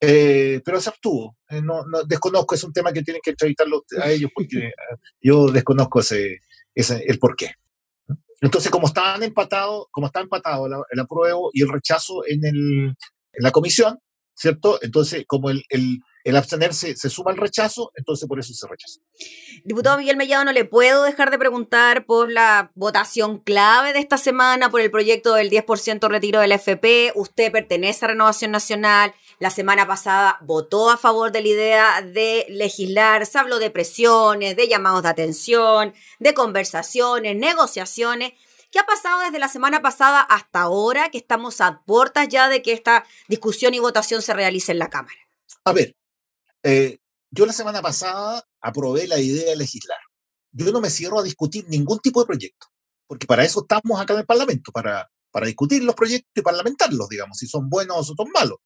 Eh, 0.00 0.60
pero 0.64 0.80
se 0.80 0.90
abstuvo. 0.90 1.38
Eh, 1.48 1.62
no, 1.62 1.84
desconozco, 2.06 2.56
es 2.56 2.64
un 2.64 2.72
tema 2.72 2.92
que 2.92 3.02
tienen 3.02 3.22
que 3.24 3.30
entrevistarlo 3.30 3.84
a 4.02 4.10
ellos 4.10 4.30
porque 4.34 4.72
yo 5.22 5.46
desconozco 5.46 6.00
ese, 6.00 6.40
ese, 6.74 7.04
el 7.06 7.18
por 7.18 7.36
qué. 7.36 7.52
Entonces, 8.40 8.70
como 8.70 8.88
estaban 8.88 9.22
empatados, 9.22 9.86
como 9.92 10.08
está 10.08 10.20
empatado 10.20 10.66
el 10.90 11.00
apruebo 11.00 11.50
y 11.54 11.62
el 11.62 11.70
rechazo 11.70 12.26
en, 12.26 12.44
el, 12.44 12.88
en 12.88 13.42
la 13.42 13.52
comisión, 13.52 13.98
¿cierto? 14.34 14.80
Entonces, 14.82 15.24
como 15.26 15.48
el, 15.48 15.62
el 15.70 16.00
el 16.24 16.36
abstenerse 16.36 16.96
se 16.96 17.10
suma 17.10 17.30
al 17.30 17.36
rechazo, 17.36 17.92
entonces 17.94 18.26
por 18.26 18.40
eso 18.40 18.54
se 18.54 18.66
rechaza. 18.66 19.00
Diputado 19.62 19.98
Miguel 19.98 20.16
Mellado, 20.16 20.46
no 20.46 20.52
le 20.52 20.64
puedo 20.64 21.04
dejar 21.04 21.30
de 21.30 21.38
preguntar 21.38 22.06
por 22.06 22.32
la 22.32 22.72
votación 22.74 23.38
clave 23.38 23.92
de 23.92 23.98
esta 23.98 24.16
semana, 24.16 24.70
por 24.70 24.80
el 24.80 24.90
proyecto 24.90 25.34
del 25.34 25.50
10% 25.50 26.08
retiro 26.08 26.40
del 26.40 26.52
FP. 26.52 27.12
Usted 27.14 27.52
pertenece 27.52 28.04
a 28.04 28.08
Renovación 28.08 28.50
Nacional. 28.50 29.14
La 29.38 29.50
semana 29.50 29.86
pasada 29.86 30.38
votó 30.40 30.88
a 30.88 30.96
favor 30.96 31.30
de 31.30 31.42
la 31.42 31.48
idea 31.48 32.02
de 32.02 32.46
legislar. 32.48 33.26
Se 33.26 33.38
habló 33.38 33.58
de 33.58 33.70
presiones, 33.70 34.56
de 34.56 34.66
llamados 34.66 35.02
de 35.02 35.10
atención, 35.10 35.92
de 36.20 36.32
conversaciones, 36.34 37.36
negociaciones. 37.36 38.32
¿Qué 38.70 38.78
ha 38.78 38.86
pasado 38.86 39.20
desde 39.20 39.38
la 39.38 39.48
semana 39.48 39.82
pasada 39.82 40.20
hasta 40.20 40.62
ahora 40.62 41.10
que 41.10 41.18
estamos 41.18 41.60
a 41.60 41.82
puertas 41.84 42.28
ya 42.28 42.48
de 42.48 42.62
que 42.62 42.72
esta 42.72 43.04
discusión 43.28 43.74
y 43.74 43.78
votación 43.78 44.22
se 44.22 44.32
realice 44.32 44.72
en 44.72 44.78
la 44.78 44.88
Cámara? 44.88 45.18
A 45.64 45.72
ver, 45.72 45.94
eh, 46.64 46.98
yo 47.30 47.46
la 47.46 47.52
semana 47.52 47.82
pasada 47.82 48.42
aprobé 48.60 49.06
la 49.06 49.20
idea 49.20 49.50
de 49.50 49.56
legislar. 49.56 49.98
Yo 50.52 50.72
no 50.72 50.80
me 50.80 50.90
cierro 50.90 51.18
a 51.18 51.22
discutir 51.22 51.66
ningún 51.68 51.98
tipo 51.98 52.20
de 52.20 52.26
proyecto, 52.26 52.68
porque 53.06 53.26
para 53.26 53.44
eso 53.44 53.60
estamos 53.60 54.00
acá 54.00 54.14
en 54.14 54.20
el 54.20 54.26
Parlamento, 54.26 54.72
para, 54.72 55.10
para 55.30 55.46
discutir 55.46 55.84
los 55.84 55.94
proyectos 55.94 56.30
y 56.34 56.42
parlamentarlos, 56.42 57.08
digamos, 57.08 57.38
si 57.38 57.46
son 57.46 57.68
buenos 57.68 58.10
o 58.10 58.14
son 58.14 58.30
malos. 58.32 58.58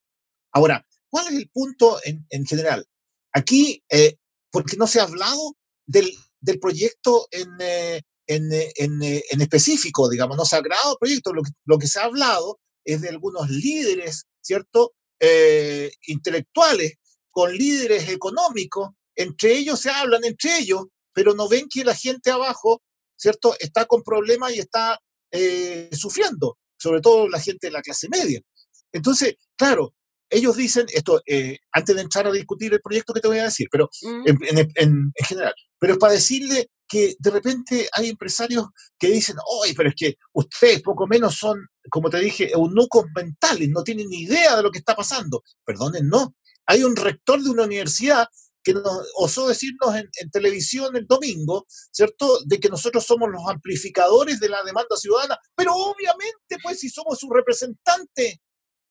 Ahora, 0.53 0.87
¿cuál 1.09 1.27
es 1.29 1.35
el 1.35 1.51
punto 1.51 1.99
en, 2.05 2.25
en 2.31 2.47
general? 2.47 2.87
Aquí, 3.33 3.83
eh, 3.91 4.17
porque 4.51 4.77
no 4.77 4.87
se 4.87 5.01
ha 5.01 5.05
hablado 5.05 5.57
del, 5.87 6.11
del 6.41 6.61
proyecto 6.61 7.27
en, 7.31 7.49
eh, 7.61 8.03
en, 8.27 8.53
en, 8.53 9.03
en, 9.03 9.41
específico, 9.41 10.09
digamos, 10.09 10.37
no 10.37 10.45
se 10.45 10.57
ha 10.57 10.63
creado 10.63 10.99
proyectos, 10.99 11.33
lo 11.35 11.43
que, 11.43 11.51
lo 11.65 11.79
que 11.79 11.89
se 11.89 11.99
ha 11.99 12.05
hablado 12.05 12.61
es 12.85 13.01
de 13.01 13.09
algunos 13.09 13.51
líderes, 13.51 14.27
¿cierto? 14.41 14.93
Eh, 15.21 15.91
intelectuales 16.07 16.95
con 17.39 17.57
líderes 17.57 18.09
económicos, 18.09 18.91
entre 19.15 19.57
ellos 19.57 19.79
se 19.79 19.91
hablan 19.91 20.25
entre 20.25 20.59
ellos, 20.59 20.87
pero 21.13 21.35
no 21.35 21.49
ven 21.49 21.69
que 21.73 21.85
la 21.85 21.95
gente 21.95 22.33
abajo, 22.33 22.83
¿cierto? 23.17 23.55
Está 23.61 23.85
con 23.85 24.03
problemas 24.03 24.57
y 24.57 24.59
está 24.59 24.99
eh, 25.31 25.89
sufriendo, 25.93 26.59
sobre 26.77 27.01
todo 27.01 27.29
la 27.29 27.39
gente 27.39 27.69
de 27.69 27.71
la 27.71 27.81
clase 27.81 28.09
media. 28.09 28.41
Entonces, 28.91 29.37
claro, 29.57 29.95
ellos 30.29 30.57
dicen 30.57 30.87
esto, 30.93 31.23
eh, 31.27 31.59
antes 31.71 31.95
de 31.95 32.03
entrar 32.03 32.27
a 32.27 32.33
discutir 32.33 32.73
el 32.73 32.81
proyecto 32.81 33.15
que 33.15 33.21
te 33.21 33.29
voy 33.29 33.39
a 33.39 33.45
decir, 33.45 33.69
pero 33.71 33.89
mm. 34.03 34.23
en, 34.27 34.71
en, 34.75 35.13
general, 35.25 35.55
pero 35.79 35.93
es 35.93 35.99
para 36.01 36.15
decirle 36.15 36.73
que 36.89 37.15
de 37.21 37.31
repente 37.31 37.89
hay 37.93 38.09
empresarios 38.09 38.67
que 38.99 39.11
dicen, 39.11 39.37
oye, 39.63 39.75
pero 39.77 39.91
es 39.91 39.95
que 39.95 40.17
ustedes 40.33 40.83
poco 40.83 41.07
menos 41.07 41.37
son, 41.37 41.69
como 41.89 42.11
te 42.11 42.19
dije, 42.19 42.51
eunucos 42.51 43.05
mentales, 43.15 43.69
no 43.69 43.85
tienen 43.85 44.09
ni 44.09 44.23
idea 44.23 44.57
de 44.57 44.63
lo 44.65 44.73
que 44.73 44.81
está 44.81 44.97
pasando. 44.97 45.45
Perdonen, 45.65 46.09
no. 46.09 46.35
Hay 46.69 46.85
un 46.85 46.95
rector 46.97 47.43
de 47.43 47.49
una 47.49 47.65
universidad 47.65 48.29
que 48.63 48.75
nos 48.75 48.85
osó 49.17 49.49
decirnos 49.49 49.97
en, 49.97 50.31
televisión 50.31 50.95
el 50.97 51.07
domingo, 51.07 51.67
¿cierto?, 51.91 52.41
de 52.45 52.61
que 52.61 52.69
nosotros 52.69 53.05
somos 53.07 53.31
los 53.31 53.43
amplificadores 53.49 54.39
de 54.39 54.51
la 54.51 54.63
demanda 54.63 54.95
ciudadana, 54.97 55.39
pero 55.57 55.75
obviamente, 55.75 56.59
pues, 56.63 56.79
si 56.81 56.91
somos 56.91 57.19
su 57.19 57.31
representante. 57.31 58.43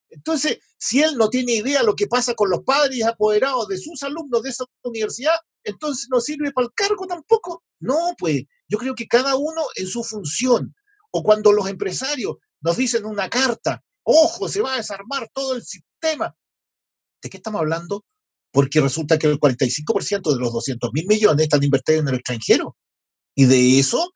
Entonces, 0.10 0.58
si 0.80 1.04
él 1.04 1.18
no 1.18 1.30
tiene 1.30 1.54
idea 1.54 1.82
de 1.82 1.86
lo 1.86 1.96
que 1.96 2.08
pasa 2.08 2.34
con 2.34 2.50
los 2.50 2.64
padres 2.64 3.06
apoderados 3.06 3.68
de 3.68 3.78
sus 3.78 4.02
alumnos 4.02 4.42
de 4.42 4.50
esa 4.50 4.66
universidad, 4.84 5.36
entonces 5.64 6.08
no 6.10 6.20
sirve 6.20 6.52
para 6.52 6.66
el 6.66 6.74
cargo 6.74 7.06
tampoco. 7.06 7.64
No, 7.80 8.16
pues 8.18 8.44
yo 8.68 8.80
creo 8.80 8.96
que 8.96 9.08
cada 9.08 9.36
uno 9.36 9.62
en 9.76 9.86
su 9.86 10.04
función. 10.04 10.74
O 11.12 11.22
cuando 11.22 11.52
los 11.52 11.70
empresarios 11.70 12.38
nos 12.62 12.78
dicen 12.78 13.06
una 13.06 13.30
carta, 13.30 13.84
ojo, 14.02 14.50
se 14.50 14.62
va 14.62 14.74
a 14.74 14.78
desarmar 14.78 15.30
todo 15.32 15.56
el 15.56 15.64
sistema. 15.64 16.36
¿De 17.22 17.30
qué 17.30 17.38
estamos 17.38 17.60
hablando? 17.60 18.06
Porque 18.52 18.82
resulta 18.82 19.18
que 19.18 19.28
el 19.28 19.40
45% 19.40 20.34
de 20.34 20.40
los 20.40 20.54
200 20.54 20.92
mil 20.94 21.06
millones 21.08 21.44
están 21.44 21.64
invertidos 21.64 22.02
en 22.02 22.08
el 22.10 22.16
extranjero. 22.16 22.76
Y 23.36 23.46
de 23.46 23.80
eso, 23.80 24.14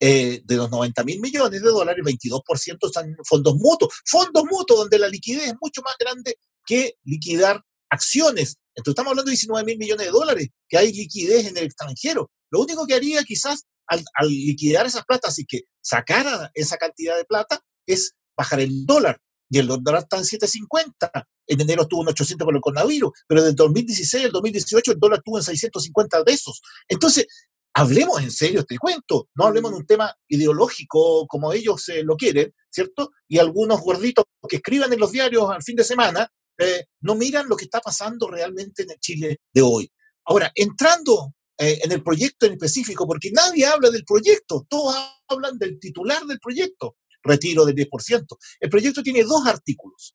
eh, 0.00 0.42
de 0.44 0.56
los 0.56 0.70
90 0.70 1.04
mil 1.04 1.20
millones 1.20 1.62
de 1.62 1.68
dólares, 1.68 2.04
22% 2.04 2.86
están 2.86 3.08
en 3.08 3.16
fondos 3.24 3.56
mutuos. 3.56 3.92
Fondos 4.06 4.44
mutuos 4.50 4.80
donde 4.80 4.98
la 4.98 5.08
liquidez 5.08 5.48
es 5.48 5.54
mucho 5.60 5.82
más 5.82 5.94
grande 5.98 6.36
que 6.64 6.94
liquidar 7.04 7.62
acciones. 7.90 8.56
Entonces 8.74 8.92
estamos 8.92 9.10
hablando 9.10 9.30
de 9.30 9.32
19 9.32 9.64
mil 9.64 9.78
millones 9.78 10.06
de 10.06 10.12
dólares, 10.12 10.48
que 10.68 10.78
hay 10.78 10.92
liquidez 10.92 11.46
en 11.46 11.56
el 11.56 11.64
extranjero. 11.64 12.30
Lo 12.50 12.60
único 12.60 12.86
que 12.86 12.94
haría 12.94 13.22
quizás 13.24 13.64
al, 13.86 14.04
liquidar 14.28 14.86
esas 14.86 15.04
platas 15.04 15.38
y 15.38 15.44
que 15.44 15.62
sacara 15.82 16.50
esa 16.54 16.76
cantidad 16.76 17.16
de 17.16 17.24
plata 17.24 17.60
es 17.86 18.12
bajar 18.36 18.60
el 18.60 18.86
dólar. 18.86 19.20
Y 19.50 19.58
el 19.58 19.66
dólar 19.66 20.02
está 20.02 20.16
en 20.16 20.24
7.50. 20.24 21.26
En 21.50 21.60
enero 21.60 21.82
estuvo 21.82 22.02
en 22.02 22.08
800 22.08 22.44
por 22.44 22.54
el 22.54 22.60
coronavirus, 22.60 23.10
pero 23.26 23.42
del 23.42 23.56
2016 23.56 24.26
al 24.26 24.30
2018 24.30 24.92
el 24.92 25.00
dólar 25.00 25.18
estuvo 25.18 25.36
en 25.36 25.42
650 25.42 26.22
pesos. 26.22 26.62
Entonces, 26.88 27.26
hablemos 27.74 28.22
en 28.22 28.30
serio 28.30 28.60
este 28.60 28.78
cuento, 28.78 29.28
no 29.34 29.46
hablemos 29.46 29.72
de 29.72 29.78
un 29.78 29.86
tema 29.86 30.14
ideológico 30.28 31.26
como 31.26 31.52
ellos 31.52 31.88
eh, 31.88 32.04
lo 32.04 32.16
quieren, 32.16 32.54
¿cierto? 32.70 33.10
Y 33.26 33.38
algunos 33.38 33.80
gorditos 33.80 34.26
que 34.48 34.56
escriban 34.56 34.92
en 34.92 35.00
los 35.00 35.10
diarios 35.10 35.50
al 35.50 35.64
fin 35.64 35.74
de 35.74 35.82
semana 35.82 36.30
eh, 36.56 36.84
no 37.00 37.16
miran 37.16 37.48
lo 37.48 37.56
que 37.56 37.64
está 37.64 37.80
pasando 37.80 38.28
realmente 38.28 38.84
en 38.84 38.92
el 38.92 39.00
Chile 39.00 39.40
de 39.52 39.62
hoy. 39.62 39.90
Ahora, 40.26 40.52
entrando 40.54 41.34
eh, 41.58 41.80
en 41.82 41.90
el 41.90 42.04
proyecto 42.04 42.46
en 42.46 42.52
específico, 42.52 43.08
porque 43.08 43.32
nadie 43.32 43.66
habla 43.66 43.90
del 43.90 44.04
proyecto, 44.04 44.66
todos 44.68 44.94
hablan 45.26 45.58
del 45.58 45.80
titular 45.80 46.24
del 46.26 46.38
proyecto, 46.38 46.96
retiro 47.24 47.66
del 47.66 47.74
10%. 47.74 48.24
El 48.60 48.70
proyecto 48.70 49.02
tiene 49.02 49.24
dos 49.24 49.44
artículos. 49.46 50.14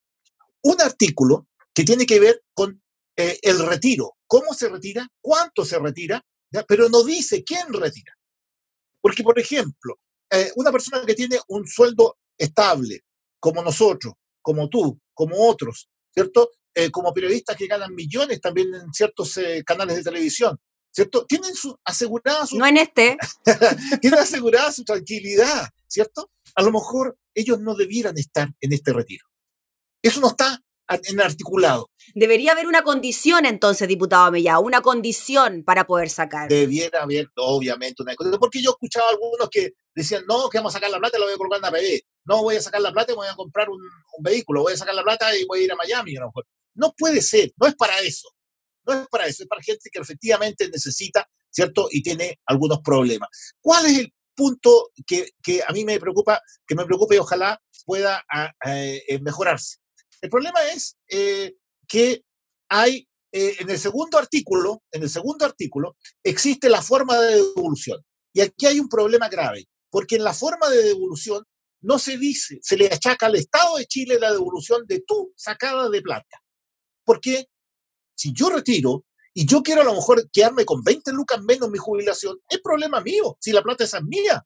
Un 0.66 0.82
artículo 0.82 1.48
que 1.74 1.84
tiene 1.84 2.06
que 2.06 2.20
ver 2.20 2.44
con 2.54 2.82
eh, 3.18 3.40
el 3.42 3.66
retiro, 3.66 4.18
cómo 4.28 4.54
se 4.54 4.70
retira, 4.70 5.08
cuánto 5.22 5.66
se 5.66 5.80
retira, 5.80 6.22
pero 6.68 6.90
no 6.90 7.04
dice 7.04 7.44
quién 7.44 7.72
retira. 7.74 8.14
Porque, 9.02 9.24
por 9.24 9.38
ejemplo, 9.40 10.00
una 10.56 10.72
persona 10.72 11.06
que 11.06 11.14
tiene 11.16 11.40
un 11.50 11.68
sueldo 11.68 12.18
estable, 12.38 13.02
como 13.40 13.62
nosotros, 13.62 14.14
como 14.42 14.70
tú, 14.70 15.00
como 15.14 15.48
otros, 15.48 15.90
¿cierto? 16.14 16.52
Eh, 16.74 16.92
como 16.92 17.14
periodistas 17.14 17.56
que 17.56 17.68
ganan 17.68 17.96
millones 17.96 18.42
también 18.42 18.74
en 18.74 18.92
ciertos 18.94 19.38
eh, 19.38 19.64
canales 19.66 19.96
de 19.96 20.04
televisión, 20.04 20.60
¿cierto? 20.92 21.26
Tienen 21.26 21.56
su, 21.56 21.74
asegurada 21.86 22.46
su... 22.46 22.58
No 22.58 22.68
en 22.68 22.78
este. 22.78 23.18
tienen 24.02 24.20
asegurada 24.20 24.72
su 24.74 24.84
tranquilidad, 24.84 25.70
¿cierto? 25.88 26.32
A 26.54 26.62
lo 26.64 26.72
mejor 26.72 27.18
ellos 27.34 27.62
no 27.62 27.76
debieran 27.76 28.18
estar 28.18 28.50
en 28.60 28.74
este 28.74 28.92
retiro. 28.92 29.26
Eso 30.06 30.22
no 30.22 30.28
está 30.28 30.62
en 30.88 31.20
articulado. 31.20 31.90
Debería 32.14 32.52
haber 32.52 32.68
una 32.68 32.84
condición 32.84 33.48
entonces, 33.48 33.88
diputado 33.88 34.26
Amellá, 34.26 34.60
una 34.60 34.82
condición 34.82 35.64
para 35.64 35.88
poder 35.88 36.12
sacar. 36.12 36.48
Debiera 36.48 37.02
haber, 37.02 37.32
obviamente, 37.38 38.04
una 38.04 38.14
condición. 38.14 38.40
Porque 38.40 38.62
yo 38.62 38.70
escuchaba 38.70 39.08
a 39.08 39.10
algunos 39.10 39.50
que 39.50 39.72
decían, 39.96 40.24
no, 40.28 40.48
que 40.48 40.60
vamos 40.60 40.76
a 40.76 40.78
sacar 40.78 40.92
la 40.92 41.00
plata 41.00 41.18
y 41.18 41.22
la 41.22 41.26
voy 41.26 41.34
a 41.34 41.38
colocar 41.38 41.58
en 41.58 41.74
la 41.74 42.00
No 42.26 42.44
voy 42.44 42.56
a 42.56 42.62
sacar 42.62 42.82
la 42.82 42.92
plata 42.92 43.14
y 43.14 43.16
voy 43.16 43.28
a 43.28 43.34
comprar 43.34 43.68
un, 43.68 43.82
vehículo. 44.20 44.62
Voy 44.62 44.74
a 44.74 44.78
sacar 44.78 44.94
la 44.94 45.02
plata 45.02 45.36
y 45.36 45.44
voy 45.46 45.62
a 45.62 45.64
ir 45.64 45.72
a 45.72 45.76
Miami 45.76 46.18
a 46.18 46.20
lo 46.20 46.28
mejor. 46.28 46.46
No 46.76 46.94
puede 46.96 47.24
ser, 47.24 47.52
no 47.60 47.66
es 47.66 47.74
para 47.74 48.00
eso. 48.02 48.30
No 48.86 48.94
es 48.94 49.08
para 49.08 49.26
eso, 49.26 49.42
es 49.42 49.50
para 49.50 49.64
gente 49.64 49.90
que 49.92 50.00
efectivamente 50.00 50.70
necesita, 50.70 51.28
¿cierto? 51.50 51.88
Y 51.90 52.04
tiene 52.04 52.40
algunos 52.46 52.82
problemas. 52.82 53.30
¿Cuál 53.60 53.88
es 53.88 53.98
el 53.98 54.14
punto 54.36 54.92
que, 55.08 55.32
que 55.42 55.64
a 55.68 55.72
mí 55.72 55.84
me 55.84 56.00
preocupa, 56.00 56.40
que 56.68 56.76
me 56.76 56.86
preocupa 56.86 57.16
y 57.16 57.18
ojalá 57.18 57.60
pueda 57.86 58.24
eh, 58.68 59.20
mejorarse? 59.24 59.78
El 60.26 60.32
problema 60.32 60.60
es 60.74 60.98
eh, 61.08 61.56
que 61.88 62.24
hay, 62.68 63.08
eh, 63.32 63.58
en 63.60 63.70
el 63.70 63.78
segundo 63.78 64.18
artículo, 64.18 64.82
en 64.92 65.04
el 65.04 65.10
segundo 65.12 65.46
artículo, 65.46 65.98
existe 66.24 66.68
la 66.68 66.82
forma 66.82 67.22
de 67.22 67.36
devolución. 67.36 68.04
Y 68.34 68.42
aquí 68.42 68.66
hay 68.66 68.80
un 68.80 68.90
problema 68.90 69.30
grave, 69.30 69.68
porque 69.92 70.16
en 70.16 70.24
la 70.24 70.34
forma 70.34 70.68
de 70.68 70.82
devolución 70.82 71.44
no 71.82 72.00
se 72.00 72.18
dice, 72.18 72.58
se 72.64 72.76
le 72.76 72.88
achaca 72.88 73.28
al 73.28 73.36
Estado 73.36 73.78
de 73.78 73.86
Chile 73.86 74.18
la 74.20 74.32
devolución 74.32 74.88
de 74.88 75.02
tu 75.02 75.32
sacada 75.36 75.90
de 75.90 76.02
plata. 76.02 76.42
Porque 77.04 77.46
si 78.16 78.34
yo 78.34 78.50
retiro 78.50 79.06
y 79.32 79.46
yo 79.46 79.62
quiero 79.62 79.82
a 79.82 79.86
lo 79.86 79.94
mejor 79.94 80.28
quedarme 80.32 80.66
con 80.66 80.82
20 80.82 81.12
lucas 81.12 81.40
menos 81.44 81.70
mi 81.70 81.78
jubilación, 81.78 82.40
es 82.50 82.62
problema 82.64 83.00
mío, 83.00 83.38
si 83.40 83.52
la 83.52 83.62
plata 83.62 83.84
esa 83.84 84.00
es 84.00 84.06
mía. 84.06 84.44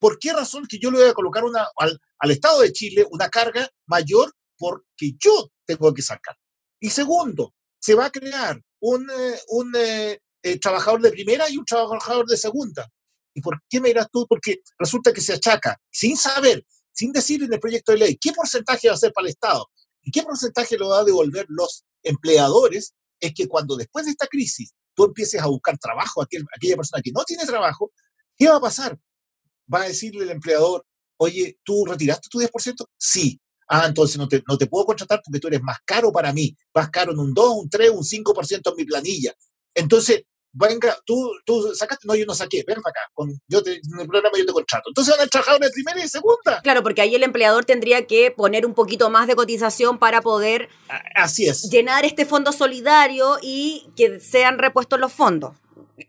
¿Por 0.00 0.18
qué 0.18 0.32
razón 0.32 0.66
que 0.68 0.80
yo 0.80 0.90
le 0.90 0.98
voy 0.98 1.08
a 1.08 1.14
colocar 1.14 1.44
una, 1.44 1.68
al, 1.76 2.00
al 2.18 2.30
Estado 2.32 2.62
de 2.62 2.72
Chile 2.72 3.06
una 3.12 3.28
carga 3.28 3.70
mayor 3.86 4.34
porque 4.58 5.12
yo 5.18 5.50
tengo 5.66 5.92
que 5.92 6.02
sacar. 6.02 6.36
Y 6.80 6.90
segundo, 6.90 7.54
se 7.80 7.94
va 7.94 8.06
a 8.06 8.10
crear 8.10 8.60
un, 8.80 9.08
eh, 9.10 9.40
un 9.48 9.72
eh, 9.76 10.18
eh, 10.42 10.58
trabajador 10.58 11.00
de 11.00 11.10
primera 11.10 11.48
y 11.48 11.56
un 11.56 11.64
trabajador 11.64 12.26
de 12.26 12.36
segunda. 12.36 12.88
¿Y 13.34 13.40
por 13.40 13.60
qué 13.68 13.80
me 13.80 13.88
dirás 13.88 14.08
tú? 14.12 14.26
Porque 14.28 14.60
resulta 14.78 15.12
que 15.12 15.20
se 15.20 15.34
achaca, 15.34 15.80
sin 15.90 16.16
saber, 16.16 16.64
sin 16.92 17.12
decir 17.12 17.42
en 17.42 17.52
el 17.52 17.60
proyecto 17.60 17.92
de 17.92 17.98
ley, 17.98 18.18
qué 18.20 18.32
porcentaje 18.32 18.88
va 18.88 18.94
a 18.94 18.98
ser 18.98 19.12
para 19.12 19.26
el 19.26 19.30
Estado 19.30 19.66
y 20.02 20.10
qué 20.10 20.22
porcentaje 20.22 20.76
lo 20.76 20.90
va 20.90 21.00
a 21.00 21.04
devolver 21.04 21.46
los 21.48 21.84
empleadores, 22.02 22.94
es 23.18 23.32
que 23.34 23.48
cuando 23.48 23.76
después 23.76 24.04
de 24.04 24.12
esta 24.12 24.26
crisis 24.26 24.74
tú 24.94 25.04
empieces 25.04 25.40
a 25.40 25.46
buscar 25.46 25.76
trabajo, 25.78 26.22
aquel, 26.22 26.44
aquella 26.54 26.76
persona 26.76 27.02
que 27.02 27.10
no 27.12 27.24
tiene 27.24 27.44
trabajo, 27.46 27.90
¿qué 28.36 28.48
va 28.48 28.56
a 28.56 28.60
pasar? 28.60 28.98
Va 29.72 29.82
a 29.82 29.88
decirle 29.88 30.24
el 30.24 30.30
empleador, 30.30 30.86
oye, 31.16 31.58
¿tú 31.64 31.84
retiraste 31.86 32.28
tu 32.30 32.38
10%? 32.38 32.86
Sí. 32.96 33.40
Ah, 33.68 33.86
entonces 33.86 34.18
no 34.18 34.28
te, 34.28 34.42
no 34.46 34.58
te 34.58 34.66
puedo 34.66 34.86
contratar 34.86 35.20
porque 35.24 35.40
tú 35.40 35.48
eres 35.48 35.62
más 35.62 35.78
caro 35.84 36.12
para 36.12 36.32
mí, 36.32 36.54
más 36.74 36.90
caro 36.90 37.12
en 37.12 37.18
un 37.18 37.32
2, 37.32 37.54
un 37.62 37.70
3, 37.70 37.90
un 37.90 38.04
5% 38.04 38.70
en 38.70 38.76
mi 38.76 38.84
planilla. 38.84 39.34
Entonces, 39.74 40.24
venga, 40.54 40.96
tú, 41.04 41.32
tú 41.44 41.74
sacaste, 41.74 42.06
no, 42.06 42.14
yo 42.14 42.24
no 42.26 42.34
saqué, 42.34 42.64
ven 42.66 42.80
para 42.80 42.90
acá, 42.90 43.00
con, 43.12 43.40
yo 43.48 43.62
te, 43.62 43.74
en 43.74 44.00
el 44.00 44.06
programa 44.06 44.38
yo 44.38 44.46
te 44.46 44.52
contrato. 44.52 44.88
Entonces 44.88 45.16
van 45.16 45.26
a 45.26 45.28
trabajar 45.28 45.58
en 45.62 45.70
primera 45.70 46.04
y 46.04 46.08
segunda. 46.08 46.60
Claro, 46.62 46.82
porque 46.82 47.02
ahí 47.02 47.14
el 47.14 47.22
empleador 47.22 47.64
tendría 47.64 48.06
que 48.06 48.30
poner 48.30 48.64
un 48.64 48.74
poquito 48.74 49.10
más 49.10 49.26
de 49.26 49.34
cotización 49.34 49.98
para 49.98 50.22
poder 50.22 50.68
Así 51.14 51.46
es. 51.46 51.68
llenar 51.70 52.04
este 52.04 52.24
fondo 52.24 52.52
solidario 52.52 53.38
y 53.42 53.90
que 53.96 54.20
sean 54.20 54.58
repuestos 54.58 54.98
los 55.00 55.12
fondos. 55.12 55.56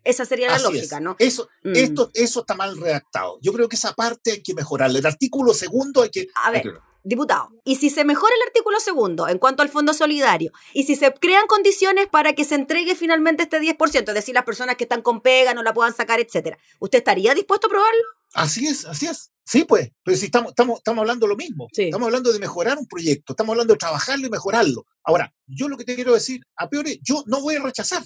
Esa 0.03 0.25
sería 0.25 0.49
la 0.49 0.59
lógica, 0.59 0.99
¿no? 0.99 1.15
Eso, 1.19 1.47
mm. 1.63 1.75
esto, 1.75 2.11
eso 2.13 2.39
está 2.39 2.55
mal 2.55 2.75
redactado. 2.77 3.37
Yo 3.41 3.53
creo 3.53 3.69
que 3.69 3.75
esa 3.75 3.93
parte 3.93 4.31
hay 4.31 4.41
que 4.41 4.55
mejorarla. 4.55 4.97
El 4.97 5.05
artículo 5.05 5.53
segundo 5.53 6.01
hay 6.01 6.09
que... 6.09 6.27
A 6.43 6.49
ver, 6.49 6.63
diputado, 7.05 7.49
y 7.63 7.75
si 7.75 7.89
se 7.89 8.03
mejora 8.03 8.33
el 8.35 8.47
artículo 8.47 8.79
segundo 8.79 9.27
en 9.27 9.37
cuanto 9.37 9.61
al 9.61 9.69
fondo 9.69 9.93
solidario, 9.93 10.51
y 10.73 10.83
si 10.83 10.95
se 10.95 11.13
crean 11.13 11.45
condiciones 11.47 12.07
para 12.07 12.33
que 12.33 12.43
se 12.43 12.55
entregue 12.55 12.95
finalmente 12.95 13.43
este 13.43 13.61
10%, 13.61 14.09
es 14.09 14.13
decir, 14.13 14.33
las 14.33 14.43
personas 14.43 14.75
que 14.75 14.83
están 14.85 15.01
con 15.01 15.21
pega 15.21 15.53
no 15.53 15.63
la 15.63 15.73
puedan 15.73 15.93
sacar, 15.93 16.19
etcétera, 16.19 16.57
¿usted 16.79 16.97
estaría 16.97 17.33
dispuesto 17.33 17.67
a 17.67 17.69
probarlo? 17.69 18.03
Así 18.33 18.67
es, 18.67 18.85
así 18.85 19.05
es. 19.05 19.31
Sí, 19.45 19.63
pues, 19.63 19.91
pero 20.03 20.17
si 20.17 20.25
estamos, 20.25 20.49
estamos, 20.49 20.79
estamos 20.79 21.01
hablando 21.01 21.27
lo 21.27 21.35
mismo. 21.35 21.67
Estamos 21.71 22.07
hablando 22.07 22.33
de 22.33 22.39
mejorar 22.39 22.77
un 22.79 22.87
proyecto, 22.87 23.33
estamos 23.33 23.53
hablando 23.53 23.73
de 23.73 23.77
trabajarlo 23.77 24.25
y 24.25 24.29
mejorarlo. 24.31 24.85
Ahora, 25.03 25.31
yo 25.45 25.69
lo 25.69 25.77
que 25.77 25.85
te 25.85 25.95
quiero 25.95 26.13
decir, 26.13 26.41
a 26.57 26.67
peor, 26.67 26.85
yo 27.03 27.23
no 27.27 27.41
voy 27.41 27.55
a 27.55 27.61
rechazar. 27.61 28.03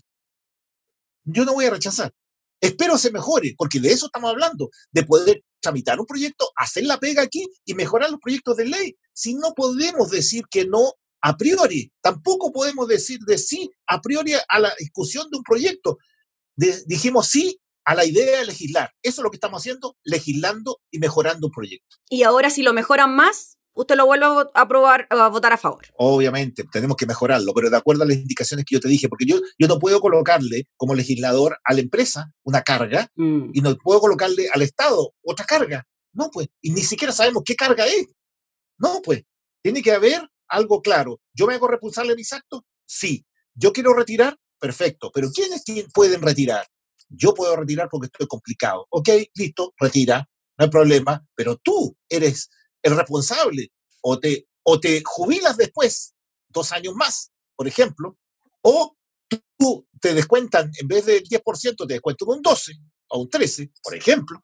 Yo 1.24 1.46
no 1.46 1.53
voy 1.53 1.65
a 1.65 1.70
rechazar. 1.70 2.13
Espero 2.60 2.98
se 2.98 3.12
mejore, 3.12 3.56
porque 3.58 3.79
de 3.79 3.91
eso 3.91 4.08
estamos 4.08 4.32
hablando, 4.32 4.70
de 4.91 5.03
poder 5.03 5.41
tramitar 5.59 5.99
un 5.99 6.05
proyecto, 6.05 6.51
hacer 6.55 6.85
la 6.85 6.99
pega 6.99 7.21
aquí 7.21 7.47
y 7.65 7.73
mejorar 7.73 8.09
los 8.09 8.19
proyectos 8.19 8.57
de 8.57 8.65
ley. 8.65 8.95
Si 9.13 9.35
no 9.35 9.53
podemos 9.55 10.09
decir 10.09 10.45
que 10.49 10.65
no 10.65 10.93
a 11.21 11.35
priori, 11.35 11.91
tampoco 12.01 12.51
podemos 12.51 12.87
decir 12.87 13.19
de 13.21 13.37
sí 13.37 13.69
a 13.87 14.01
priori 14.01 14.33
a 14.47 14.59
la 14.59 14.73
discusión 14.79 15.29
de 15.29 15.37
un 15.37 15.43
proyecto. 15.43 15.97
dijimos 16.55 17.27
sí 17.27 17.59
a 17.85 17.95
la 17.95 18.05
idea 18.05 18.39
de 18.39 18.45
legislar. 18.45 18.91
Eso 19.01 19.21
es 19.21 19.23
lo 19.23 19.31
que 19.31 19.37
estamos 19.37 19.61
haciendo, 19.61 19.97
legislando 20.03 20.79
y 20.91 20.99
mejorando 20.99 21.47
un 21.47 21.53
proyecto. 21.53 21.97
Y 22.09 22.23
ahora 22.23 22.49
si 22.49 22.61
lo 22.61 22.73
mejoran 22.73 23.15
más, 23.15 23.57
usted 23.81 23.95
lo 23.95 24.05
vuelve 24.05 24.25
a 24.25 24.50
aprobar, 24.55 25.07
a 25.09 25.29
votar 25.29 25.53
a 25.53 25.57
favor. 25.57 25.86
Obviamente, 25.98 26.65
tenemos 26.71 26.98
que 26.98 27.05
mejorarlo, 27.05 27.53
pero 27.53 27.69
de 27.69 27.77
acuerdo 27.77 28.03
a 28.03 28.05
las 28.05 28.17
indicaciones 28.17 28.65
que 28.65 28.75
yo 28.75 28.81
te 28.81 28.89
dije, 28.89 29.07
porque 29.07 29.25
yo, 29.25 29.39
yo 29.57 29.67
no 29.67 29.79
puedo 29.79 30.01
colocarle 30.01 30.65
como 30.75 30.95
legislador 30.95 31.57
a 31.63 31.74
la 31.74 31.79
empresa 31.79 32.33
una 32.43 32.62
carga 32.62 33.07
mm. 33.15 33.51
y 33.53 33.62
no 33.62 33.75
puedo 33.77 34.01
colocarle 34.01 34.50
al 34.53 34.62
Estado 34.62 35.13
otra 35.24 35.45
carga. 35.45 35.88
No, 36.12 36.29
pues, 36.31 36.48
y 36.62 36.71
ni 36.71 36.81
siquiera 36.81 37.13
sabemos 37.13 37.43
qué 37.45 37.55
carga 37.55 37.86
es. 37.86 38.07
No, 38.77 39.01
pues, 39.01 39.24
tiene 39.62 39.81
que 39.81 39.93
haber 39.93 40.27
algo 40.50 40.81
claro. 40.81 41.21
¿Yo 41.33 41.48
me 41.48 41.53
hago 41.53 41.67
responsable 41.67 42.12
de 42.12 42.17
mis 42.17 42.33
actos? 42.33 42.62
Sí. 42.86 43.25
¿Yo 43.53 43.71
quiero 43.71 43.93
retirar? 43.93 44.38
Perfecto. 44.59 45.09
Pero 45.13 45.29
¿quiénes 45.31 45.63
pueden 45.93 46.21
retirar? 46.21 46.65
Yo 47.07 47.33
puedo 47.33 47.55
retirar 47.55 47.88
porque 47.89 48.07
estoy 48.07 48.27
complicado. 48.27 48.88
Ok, 48.89 49.09
listo, 49.36 49.74
retira, 49.79 50.27
no 50.57 50.65
hay 50.65 50.69
problema, 50.69 51.25
pero 51.33 51.55
tú 51.55 51.95
eres 52.09 52.50
el 52.83 52.95
responsable 52.95 53.71
o 54.01 54.19
te, 54.19 54.48
o 54.63 54.79
te 54.79 55.01
jubilas 55.05 55.57
después, 55.57 56.13
dos 56.48 56.71
años 56.71 56.95
más, 56.95 57.31
por 57.55 57.67
ejemplo, 57.67 58.17
o 58.62 58.95
tú 59.57 59.88
te 60.00 60.13
descuentan, 60.13 60.71
en 60.79 60.88
vez 60.88 61.05
del 61.05 61.24
10%, 61.24 61.88
te 61.88 61.93
descuentan 61.93 62.29
un 62.29 62.41
12 62.41 62.74
o 63.09 63.19
un 63.21 63.29
13, 63.29 63.71
por 63.83 63.95
ejemplo. 63.95 64.43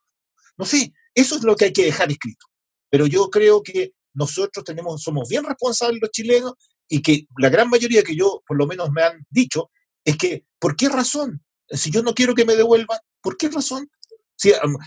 No 0.58 0.66
sé, 0.66 0.94
eso 1.14 1.36
es 1.36 1.44
lo 1.44 1.56
que 1.56 1.66
hay 1.66 1.74
que 1.74 1.86
dejar 1.86 2.12
escrito. 2.12 2.46
Pero 2.90 3.08
yo 3.08 3.30
creo 3.30 3.64
que 3.64 3.94
nosotros 4.14 4.64
tenemos, 4.64 5.02
somos 5.02 5.28
bien 5.28 5.44
responsables 5.44 6.02
los 6.02 6.12
chilenos 6.12 6.54
y 6.88 7.02
que 7.02 7.28
la 7.38 7.50
gran 7.50 7.70
mayoría 7.70 8.04
que 8.04 8.16
yo, 8.16 8.42
por 8.48 8.58
lo 8.58 8.68
menos, 8.68 8.92
me 8.92 9.04
han 9.04 9.26
dicho, 9.30 9.72
es 10.04 10.18
que, 10.18 10.46
¿por 10.60 10.76
qué 10.76 10.90
razón? 10.90 11.44
Si 11.70 11.90
yo 11.90 12.04
no 12.04 12.14
quiero 12.14 12.36
que 12.36 12.46
me 12.46 12.56
devuelvan, 12.56 13.00
¿por 13.22 13.38
qué 13.38 13.50
razón? 13.50 13.90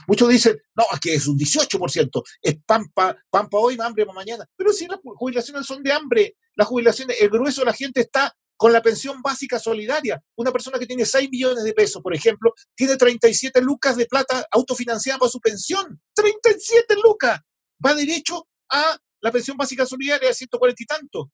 Muchos 0.07 0.29
dicen, 0.29 0.59
no, 0.75 0.85
es 0.93 1.01
que 1.01 1.15
es 1.15 1.27
un 1.27 1.39
18%, 1.39 2.23
es 2.43 2.57
pampa, 2.67 3.17
pampa 3.31 3.59
hoy, 3.59 3.77
hambre 3.81 4.05
mañana. 4.07 4.45
Pero 4.57 4.73
si 4.73 4.87
las 4.87 4.99
jubilaciones 5.03 5.67
son 5.67 5.83
de 5.83 5.93
hambre, 5.93 6.37
las 6.55 6.69
jubilaciones, 6.69 7.21
el 7.21 7.31
grueso 7.31 7.63
de 7.63 7.67
la 7.67 7.73
gente 7.73 8.01
está 8.01 8.35
con 8.57 8.73
la 8.73 8.83
pensión 8.83 9.23
básica 9.23 9.59
solidaria. 9.59 10.21
Una 10.37 10.51
persona 10.51 10.79
que 10.79 10.87
tiene 10.87 11.05
6 11.05 11.31
millones 11.31 11.63
de 11.63 11.73
pesos, 11.73 12.03
por 12.03 12.15
ejemplo, 12.15 12.53
tiene 12.75 12.97
37 12.97 13.63
lucas 13.63 13.97
de 13.97 14.07
plata 14.07 14.45
autofinanciada 14.51 15.19
para 15.19 15.31
su 15.31 15.41
pensión. 15.41 16.01
37 16.15 16.97
lucas. 17.03 17.41
Va 17.85 17.95
derecho 17.95 18.49
a 18.69 18.99
la 19.21 19.31
pensión 19.31 19.57
básica 19.57 19.87
solidaria 19.87 20.29
de 20.29 20.35
140 20.35 20.83
y 20.83 20.87
tanto. 20.87 21.31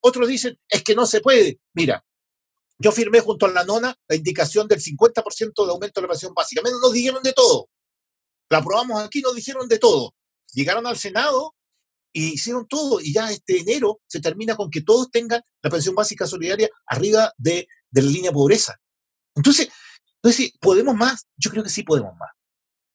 Otros 0.00 0.28
dicen, 0.28 0.58
es 0.68 0.84
que 0.84 0.94
no 0.94 1.06
se 1.06 1.20
puede. 1.20 1.58
Mira, 1.72 2.04
yo 2.78 2.92
firmé 2.92 3.20
junto 3.20 3.46
a 3.46 3.50
la 3.50 3.64
nona 3.64 3.94
la 4.06 4.16
indicación 4.16 4.68
del 4.68 4.80
50% 4.80 5.64
de 5.66 5.70
aumento 5.70 6.00
de 6.00 6.06
la 6.06 6.10
pensión 6.12 6.32
básica. 6.34 6.62
Menos 6.62 6.80
nos 6.80 6.92
dijeron 6.92 7.22
de 7.22 7.32
todo. 7.32 7.68
La 8.50 8.58
aprobamos 8.58 9.02
aquí, 9.02 9.20
nos 9.20 9.34
dijeron 9.34 9.68
de 9.68 9.78
todo. 9.78 10.14
Llegaron 10.52 10.86
al 10.86 10.96
Senado 10.96 11.54
y 12.12 12.34
hicieron 12.34 12.66
todo. 12.68 13.00
Y 13.00 13.12
ya 13.12 13.30
este 13.30 13.58
enero 13.60 14.00
se 14.06 14.20
termina 14.20 14.56
con 14.56 14.70
que 14.70 14.82
todos 14.82 15.10
tengan 15.10 15.42
la 15.62 15.70
pensión 15.70 15.94
básica 15.94 16.26
solidaria 16.26 16.68
arriba 16.86 17.32
de, 17.36 17.66
de 17.90 18.02
la 18.02 18.10
línea 18.10 18.30
de 18.30 18.34
pobreza. 18.34 18.76
Entonces, 19.34 19.68
entonces, 20.22 20.52
¿podemos 20.60 20.94
más? 20.94 21.26
Yo 21.36 21.50
creo 21.50 21.62
que 21.62 21.70
sí 21.70 21.82
podemos 21.82 22.14
más. 22.16 22.30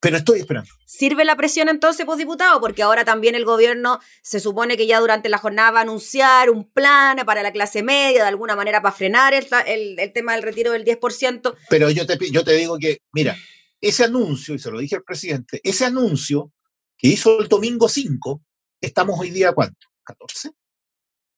Pero 0.03 0.17
estoy 0.17 0.41
esperando. 0.41 0.69
¿Sirve 0.85 1.23
la 1.23 1.37
presión 1.37 1.69
entonces, 1.69 2.05
diputado? 2.17 2.59
Porque 2.59 2.83
ahora 2.83 3.05
también 3.05 3.35
el 3.35 3.45
gobierno 3.45 4.01
se 4.21 4.41
supone 4.41 4.75
que 4.75 4.85
ya 4.85 4.99
durante 4.99 5.29
la 5.29 5.37
jornada 5.37 5.71
va 5.71 5.79
a 5.79 5.83
anunciar 5.83 6.49
un 6.49 6.69
plan 6.69 7.17
para 7.25 7.41
la 7.41 7.53
clase 7.53 7.83
media, 7.83 8.23
de 8.23 8.27
alguna 8.27 8.57
manera 8.57 8.81
para 8.81 8.93
frenar 8.93 9.33
el, 9.33 9.47
el, 9.65 10.11
tema 10.11 10.33
del 10.33 10.43
retiro 10.43 10.73
del 10.73 10.83
10%. 10.83 11.55
Pero 11.69 11.89
yo 11.89 12.05
te, 12.05 12.17
yo 12.29 12.43
te 12.43 12.51
digo 12.51 12.77
que, 12.77 12.97
mira, 13.13 13.37
ese 13.79 14.03
anuncio, 14.03 14.53
y 14.53 14.59
se 14.59 14.71
lo 14.71 14.79
dije 14.79 14.97
al 14.97 15.03
presidente, 15.03 15.61
ese 15.63 15.85
anuncio 15.85 16.51
que 16.97 17.07
hizo 17.07 17.39
el 17.39 17.47
domingo 17.47 17.87
5, 17.87 18.41
estamos 18.81 19.17
hoy 19.17 19.29
día, 19.29 19.53
¿cuánto? 19.53 19.87
¿14? 20.05 20.53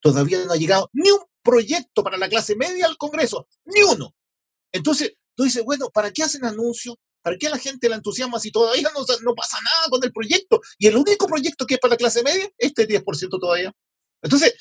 Todavía 0.00 0.44
no 0.44 0.52
ha 0.52 0.56
llegado 0.56 0.90
ni 0.92 1.08
un 1.12 1.20
proyecto 1.40 2.02
para 2.02 2.16
la 2.16 2.28
clase 2.28 2.56
media 2.56 2.86
al 2.86 2.98
Congreso, 2.98 3.46
ni 3.64 3.82
uno. 3.82 4.12
Entonces, 4.72 5.14
tú 5.36 5.44
dices, 5.44 5.62
bueno, 5.62 5.88
¿para 5.90 6.10
qué 6.10 6.24
hacen 6.24 6.44
anuncios? 6.44 6.96
¿Para 7.26 7.38
qué 7.38 7.48
la 7.48 7.58
gente 7.58 7.88
la 7.88 7.96
entusiasma 7.96 8.38
si 8.38 8.52
todavía 8.52 8.88
no, 8.94 9.34
pasa 9.34 9.58
nada 9.60 9.88
con 9.90 9.98
el 10.04 10.12
proyecto? 10.12 10.60
Y 10.78 10.86
el 10.86 10.96
único 10.96 11.26
proyecto 11.26 11.66
que 11.66 11.74
es 11.74 11.80
para 11.80 11.94
la 11.94 11.96
clase 11.96 12.22
media, 12.22 12.48
este 12.56 12.86
10% 12.86 13.40
todavía. 13.40 13.72
Entonces, 14.22 14.54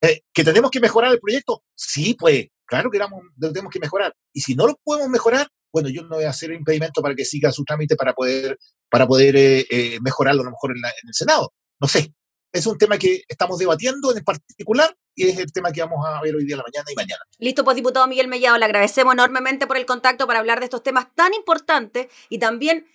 eh, 0.00 0.22
¿que 0.32 0.42
tenemos 0.42 0.70
que 0.70 0.80
mejorar 0.80 1.12
el 1.12 1.20
proyecto? 1.20 1.62
Sí, 1.74 2.16
pues, 2.18 2.46
claro 2.64 2.90
que 2.90 2.98
tenemos 3.38 3.70
que 3.70 3.80
mejorar. 3.80 4.14
Y 4.32 4.40
si 4.40 4.54
no 4.54 4.66
lo 4.66 4.80
podemos 4.82 5.10
mejorar, 5.10 5.46
bueno, 5.70 5.90
yo 5.90 6.04
no 6.04 6.16
voy 6.16 6.24
a 6.24 6.30
hacer 6.30 6.52
impedimento 6.52 7.02
para 7.02 7.14
que 7.14 7.26
siga 7.26 7.52
su 7.52 7.64
trámite 7.64 7.96
para 7.96 8.14
poder, 8.14 8.56
para 8.88 9.06
poder 9.06 9.36
eh, 9.36 9.66
eh, 9.68 9.98
mejorarlo 10.00 10.40
a 10.40 10.44
lo 10.46 10.52
mejor 10.52 10.70
en, 10.70 10.78
en 10.78 11.08
el 11.08 11.14
Senado. 11.14 11.52
No 11.78 11.86
sé, 11.86 12.14
es 12.52 12.66
un 12.66 12.78
tema 12.78 12.98
que 12.98 13.22
estamos 13.28 13.58
debatiendo 13.58 14.16
en 14.16 14.24
particular 14.24 14.96
y 15.14 15.28
es 15.28 15.38
el 15.38 15.52
tema 15.52 15.72
que 15.72 15.80
vamos 15.80 16.06
a 16.06 16.20
ver 16.20 16.34
hoy 16.34 16.44
día 16.44 16.56
la 16.56 16.62
mañana 16.62 16.90
y 16.90 16.94
mañana. 16.94 17.22
Listo, 17.38 17.64
pues 17.64 17.76
diputado 17.76 18.06
Miguel 18.06 18.28
Mellado, 18.28 18.58
le 18.58 18.64
agradecemos 18.64 19.14
enormemente 19.14 19.66
por 19.66 19.76
el 19.76 19.86
contacto 19.86 20.26
para 20.26 20.38
hablar 20.38 20.60
de 20.60 20.64
estos 20.66 20.82
temas 20.82 21.06
tan 21.14 21.32
importantes 21.34 22.08
y 22.28 22.38
también 22.38 22.86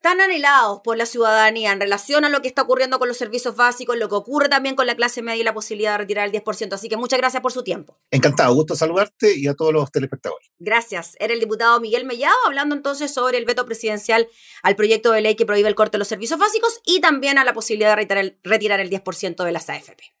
tan 0.00 0.20
anhelados 0.20 0.80
por 0.82 0.96
la 0.96 1.06
ciudadanía 1.06 1.72
en 1.72 1.80
relación 1.80 2.24
a 2.24 2.28
lo 2.28 2.40
que 2.40 2.48
está 2.48 2.62
ocurriendo 2.62 2.98
con 2.98 3.08
los 3.08 3.16
servicios 3.16 3.56
básicos, 3.56 3.96
lo 3.96 4.08
que 4.08 4.14
ocurre 4.14 4.48
también 4.48 4.76
con 4.76 4.86
la 4.86 4.94
clase 4.94 5.22
media 5.22 5.40
y 5.40 5.44
la 5.44 5.54
posibilidad 5.54 5.92
de 5.92 5.98
retirar 5.98 6.26
el 6.26 6.32
10%. 6.32 6.72
Así 6.72 6.88
que 6.88 6.96
muchas 6.96 7.18
gracias 7.18 7.42
por 7.42 7.52
su 7.52 7.62
tiempo. 7.62 7.98
Encantado, 8.10 8.54
gusto 8.54 8.76
saludarte 8.76 9.36
y 9.36 9.48
a 9.48 9.54
todos 9.54 9.72
los 9.72 9.90
telespectadores. 9.90 10.50
Gracias. 10.58 11.14
Era 11.18 11.34
el 11.34 11.40
diputado 11.40 11.80
Miguel 11.80 12.04
Mellado 12.04 12.36
hablando 12.46 12.74
entonces 12.74 13.12
sobre 13.12 13.38
el 13.38 13.44
veto 13.44 13.66
presidencial 13.66 14.28
al 14.62 14.76
proyecto 14.76 15.12
de 15.12 15.20
ley 15.20 15.34
que 15.34 15.46
prohíbe 15.46 15.68
el 15.68 15.74
corte 15.74 15.92
de 15.92 15.98
los 15.98 16.08
servicios 16.08 16.38
básicos 16.38 16.80
y 16.84 17.00
también 17.00 17.38
a 17.38 17.44
la 17.44 17.54
posibilidad 17.54 17.90
de 17.90 17.96
retirar 17.96 18.24
el, 18.24 18.38
retirar 18.42 18.80
el 18.80 18.90
10% 18.90 19.44
de 19.44 19.52
las 19.52 19.68
AFP. 19.68 20.17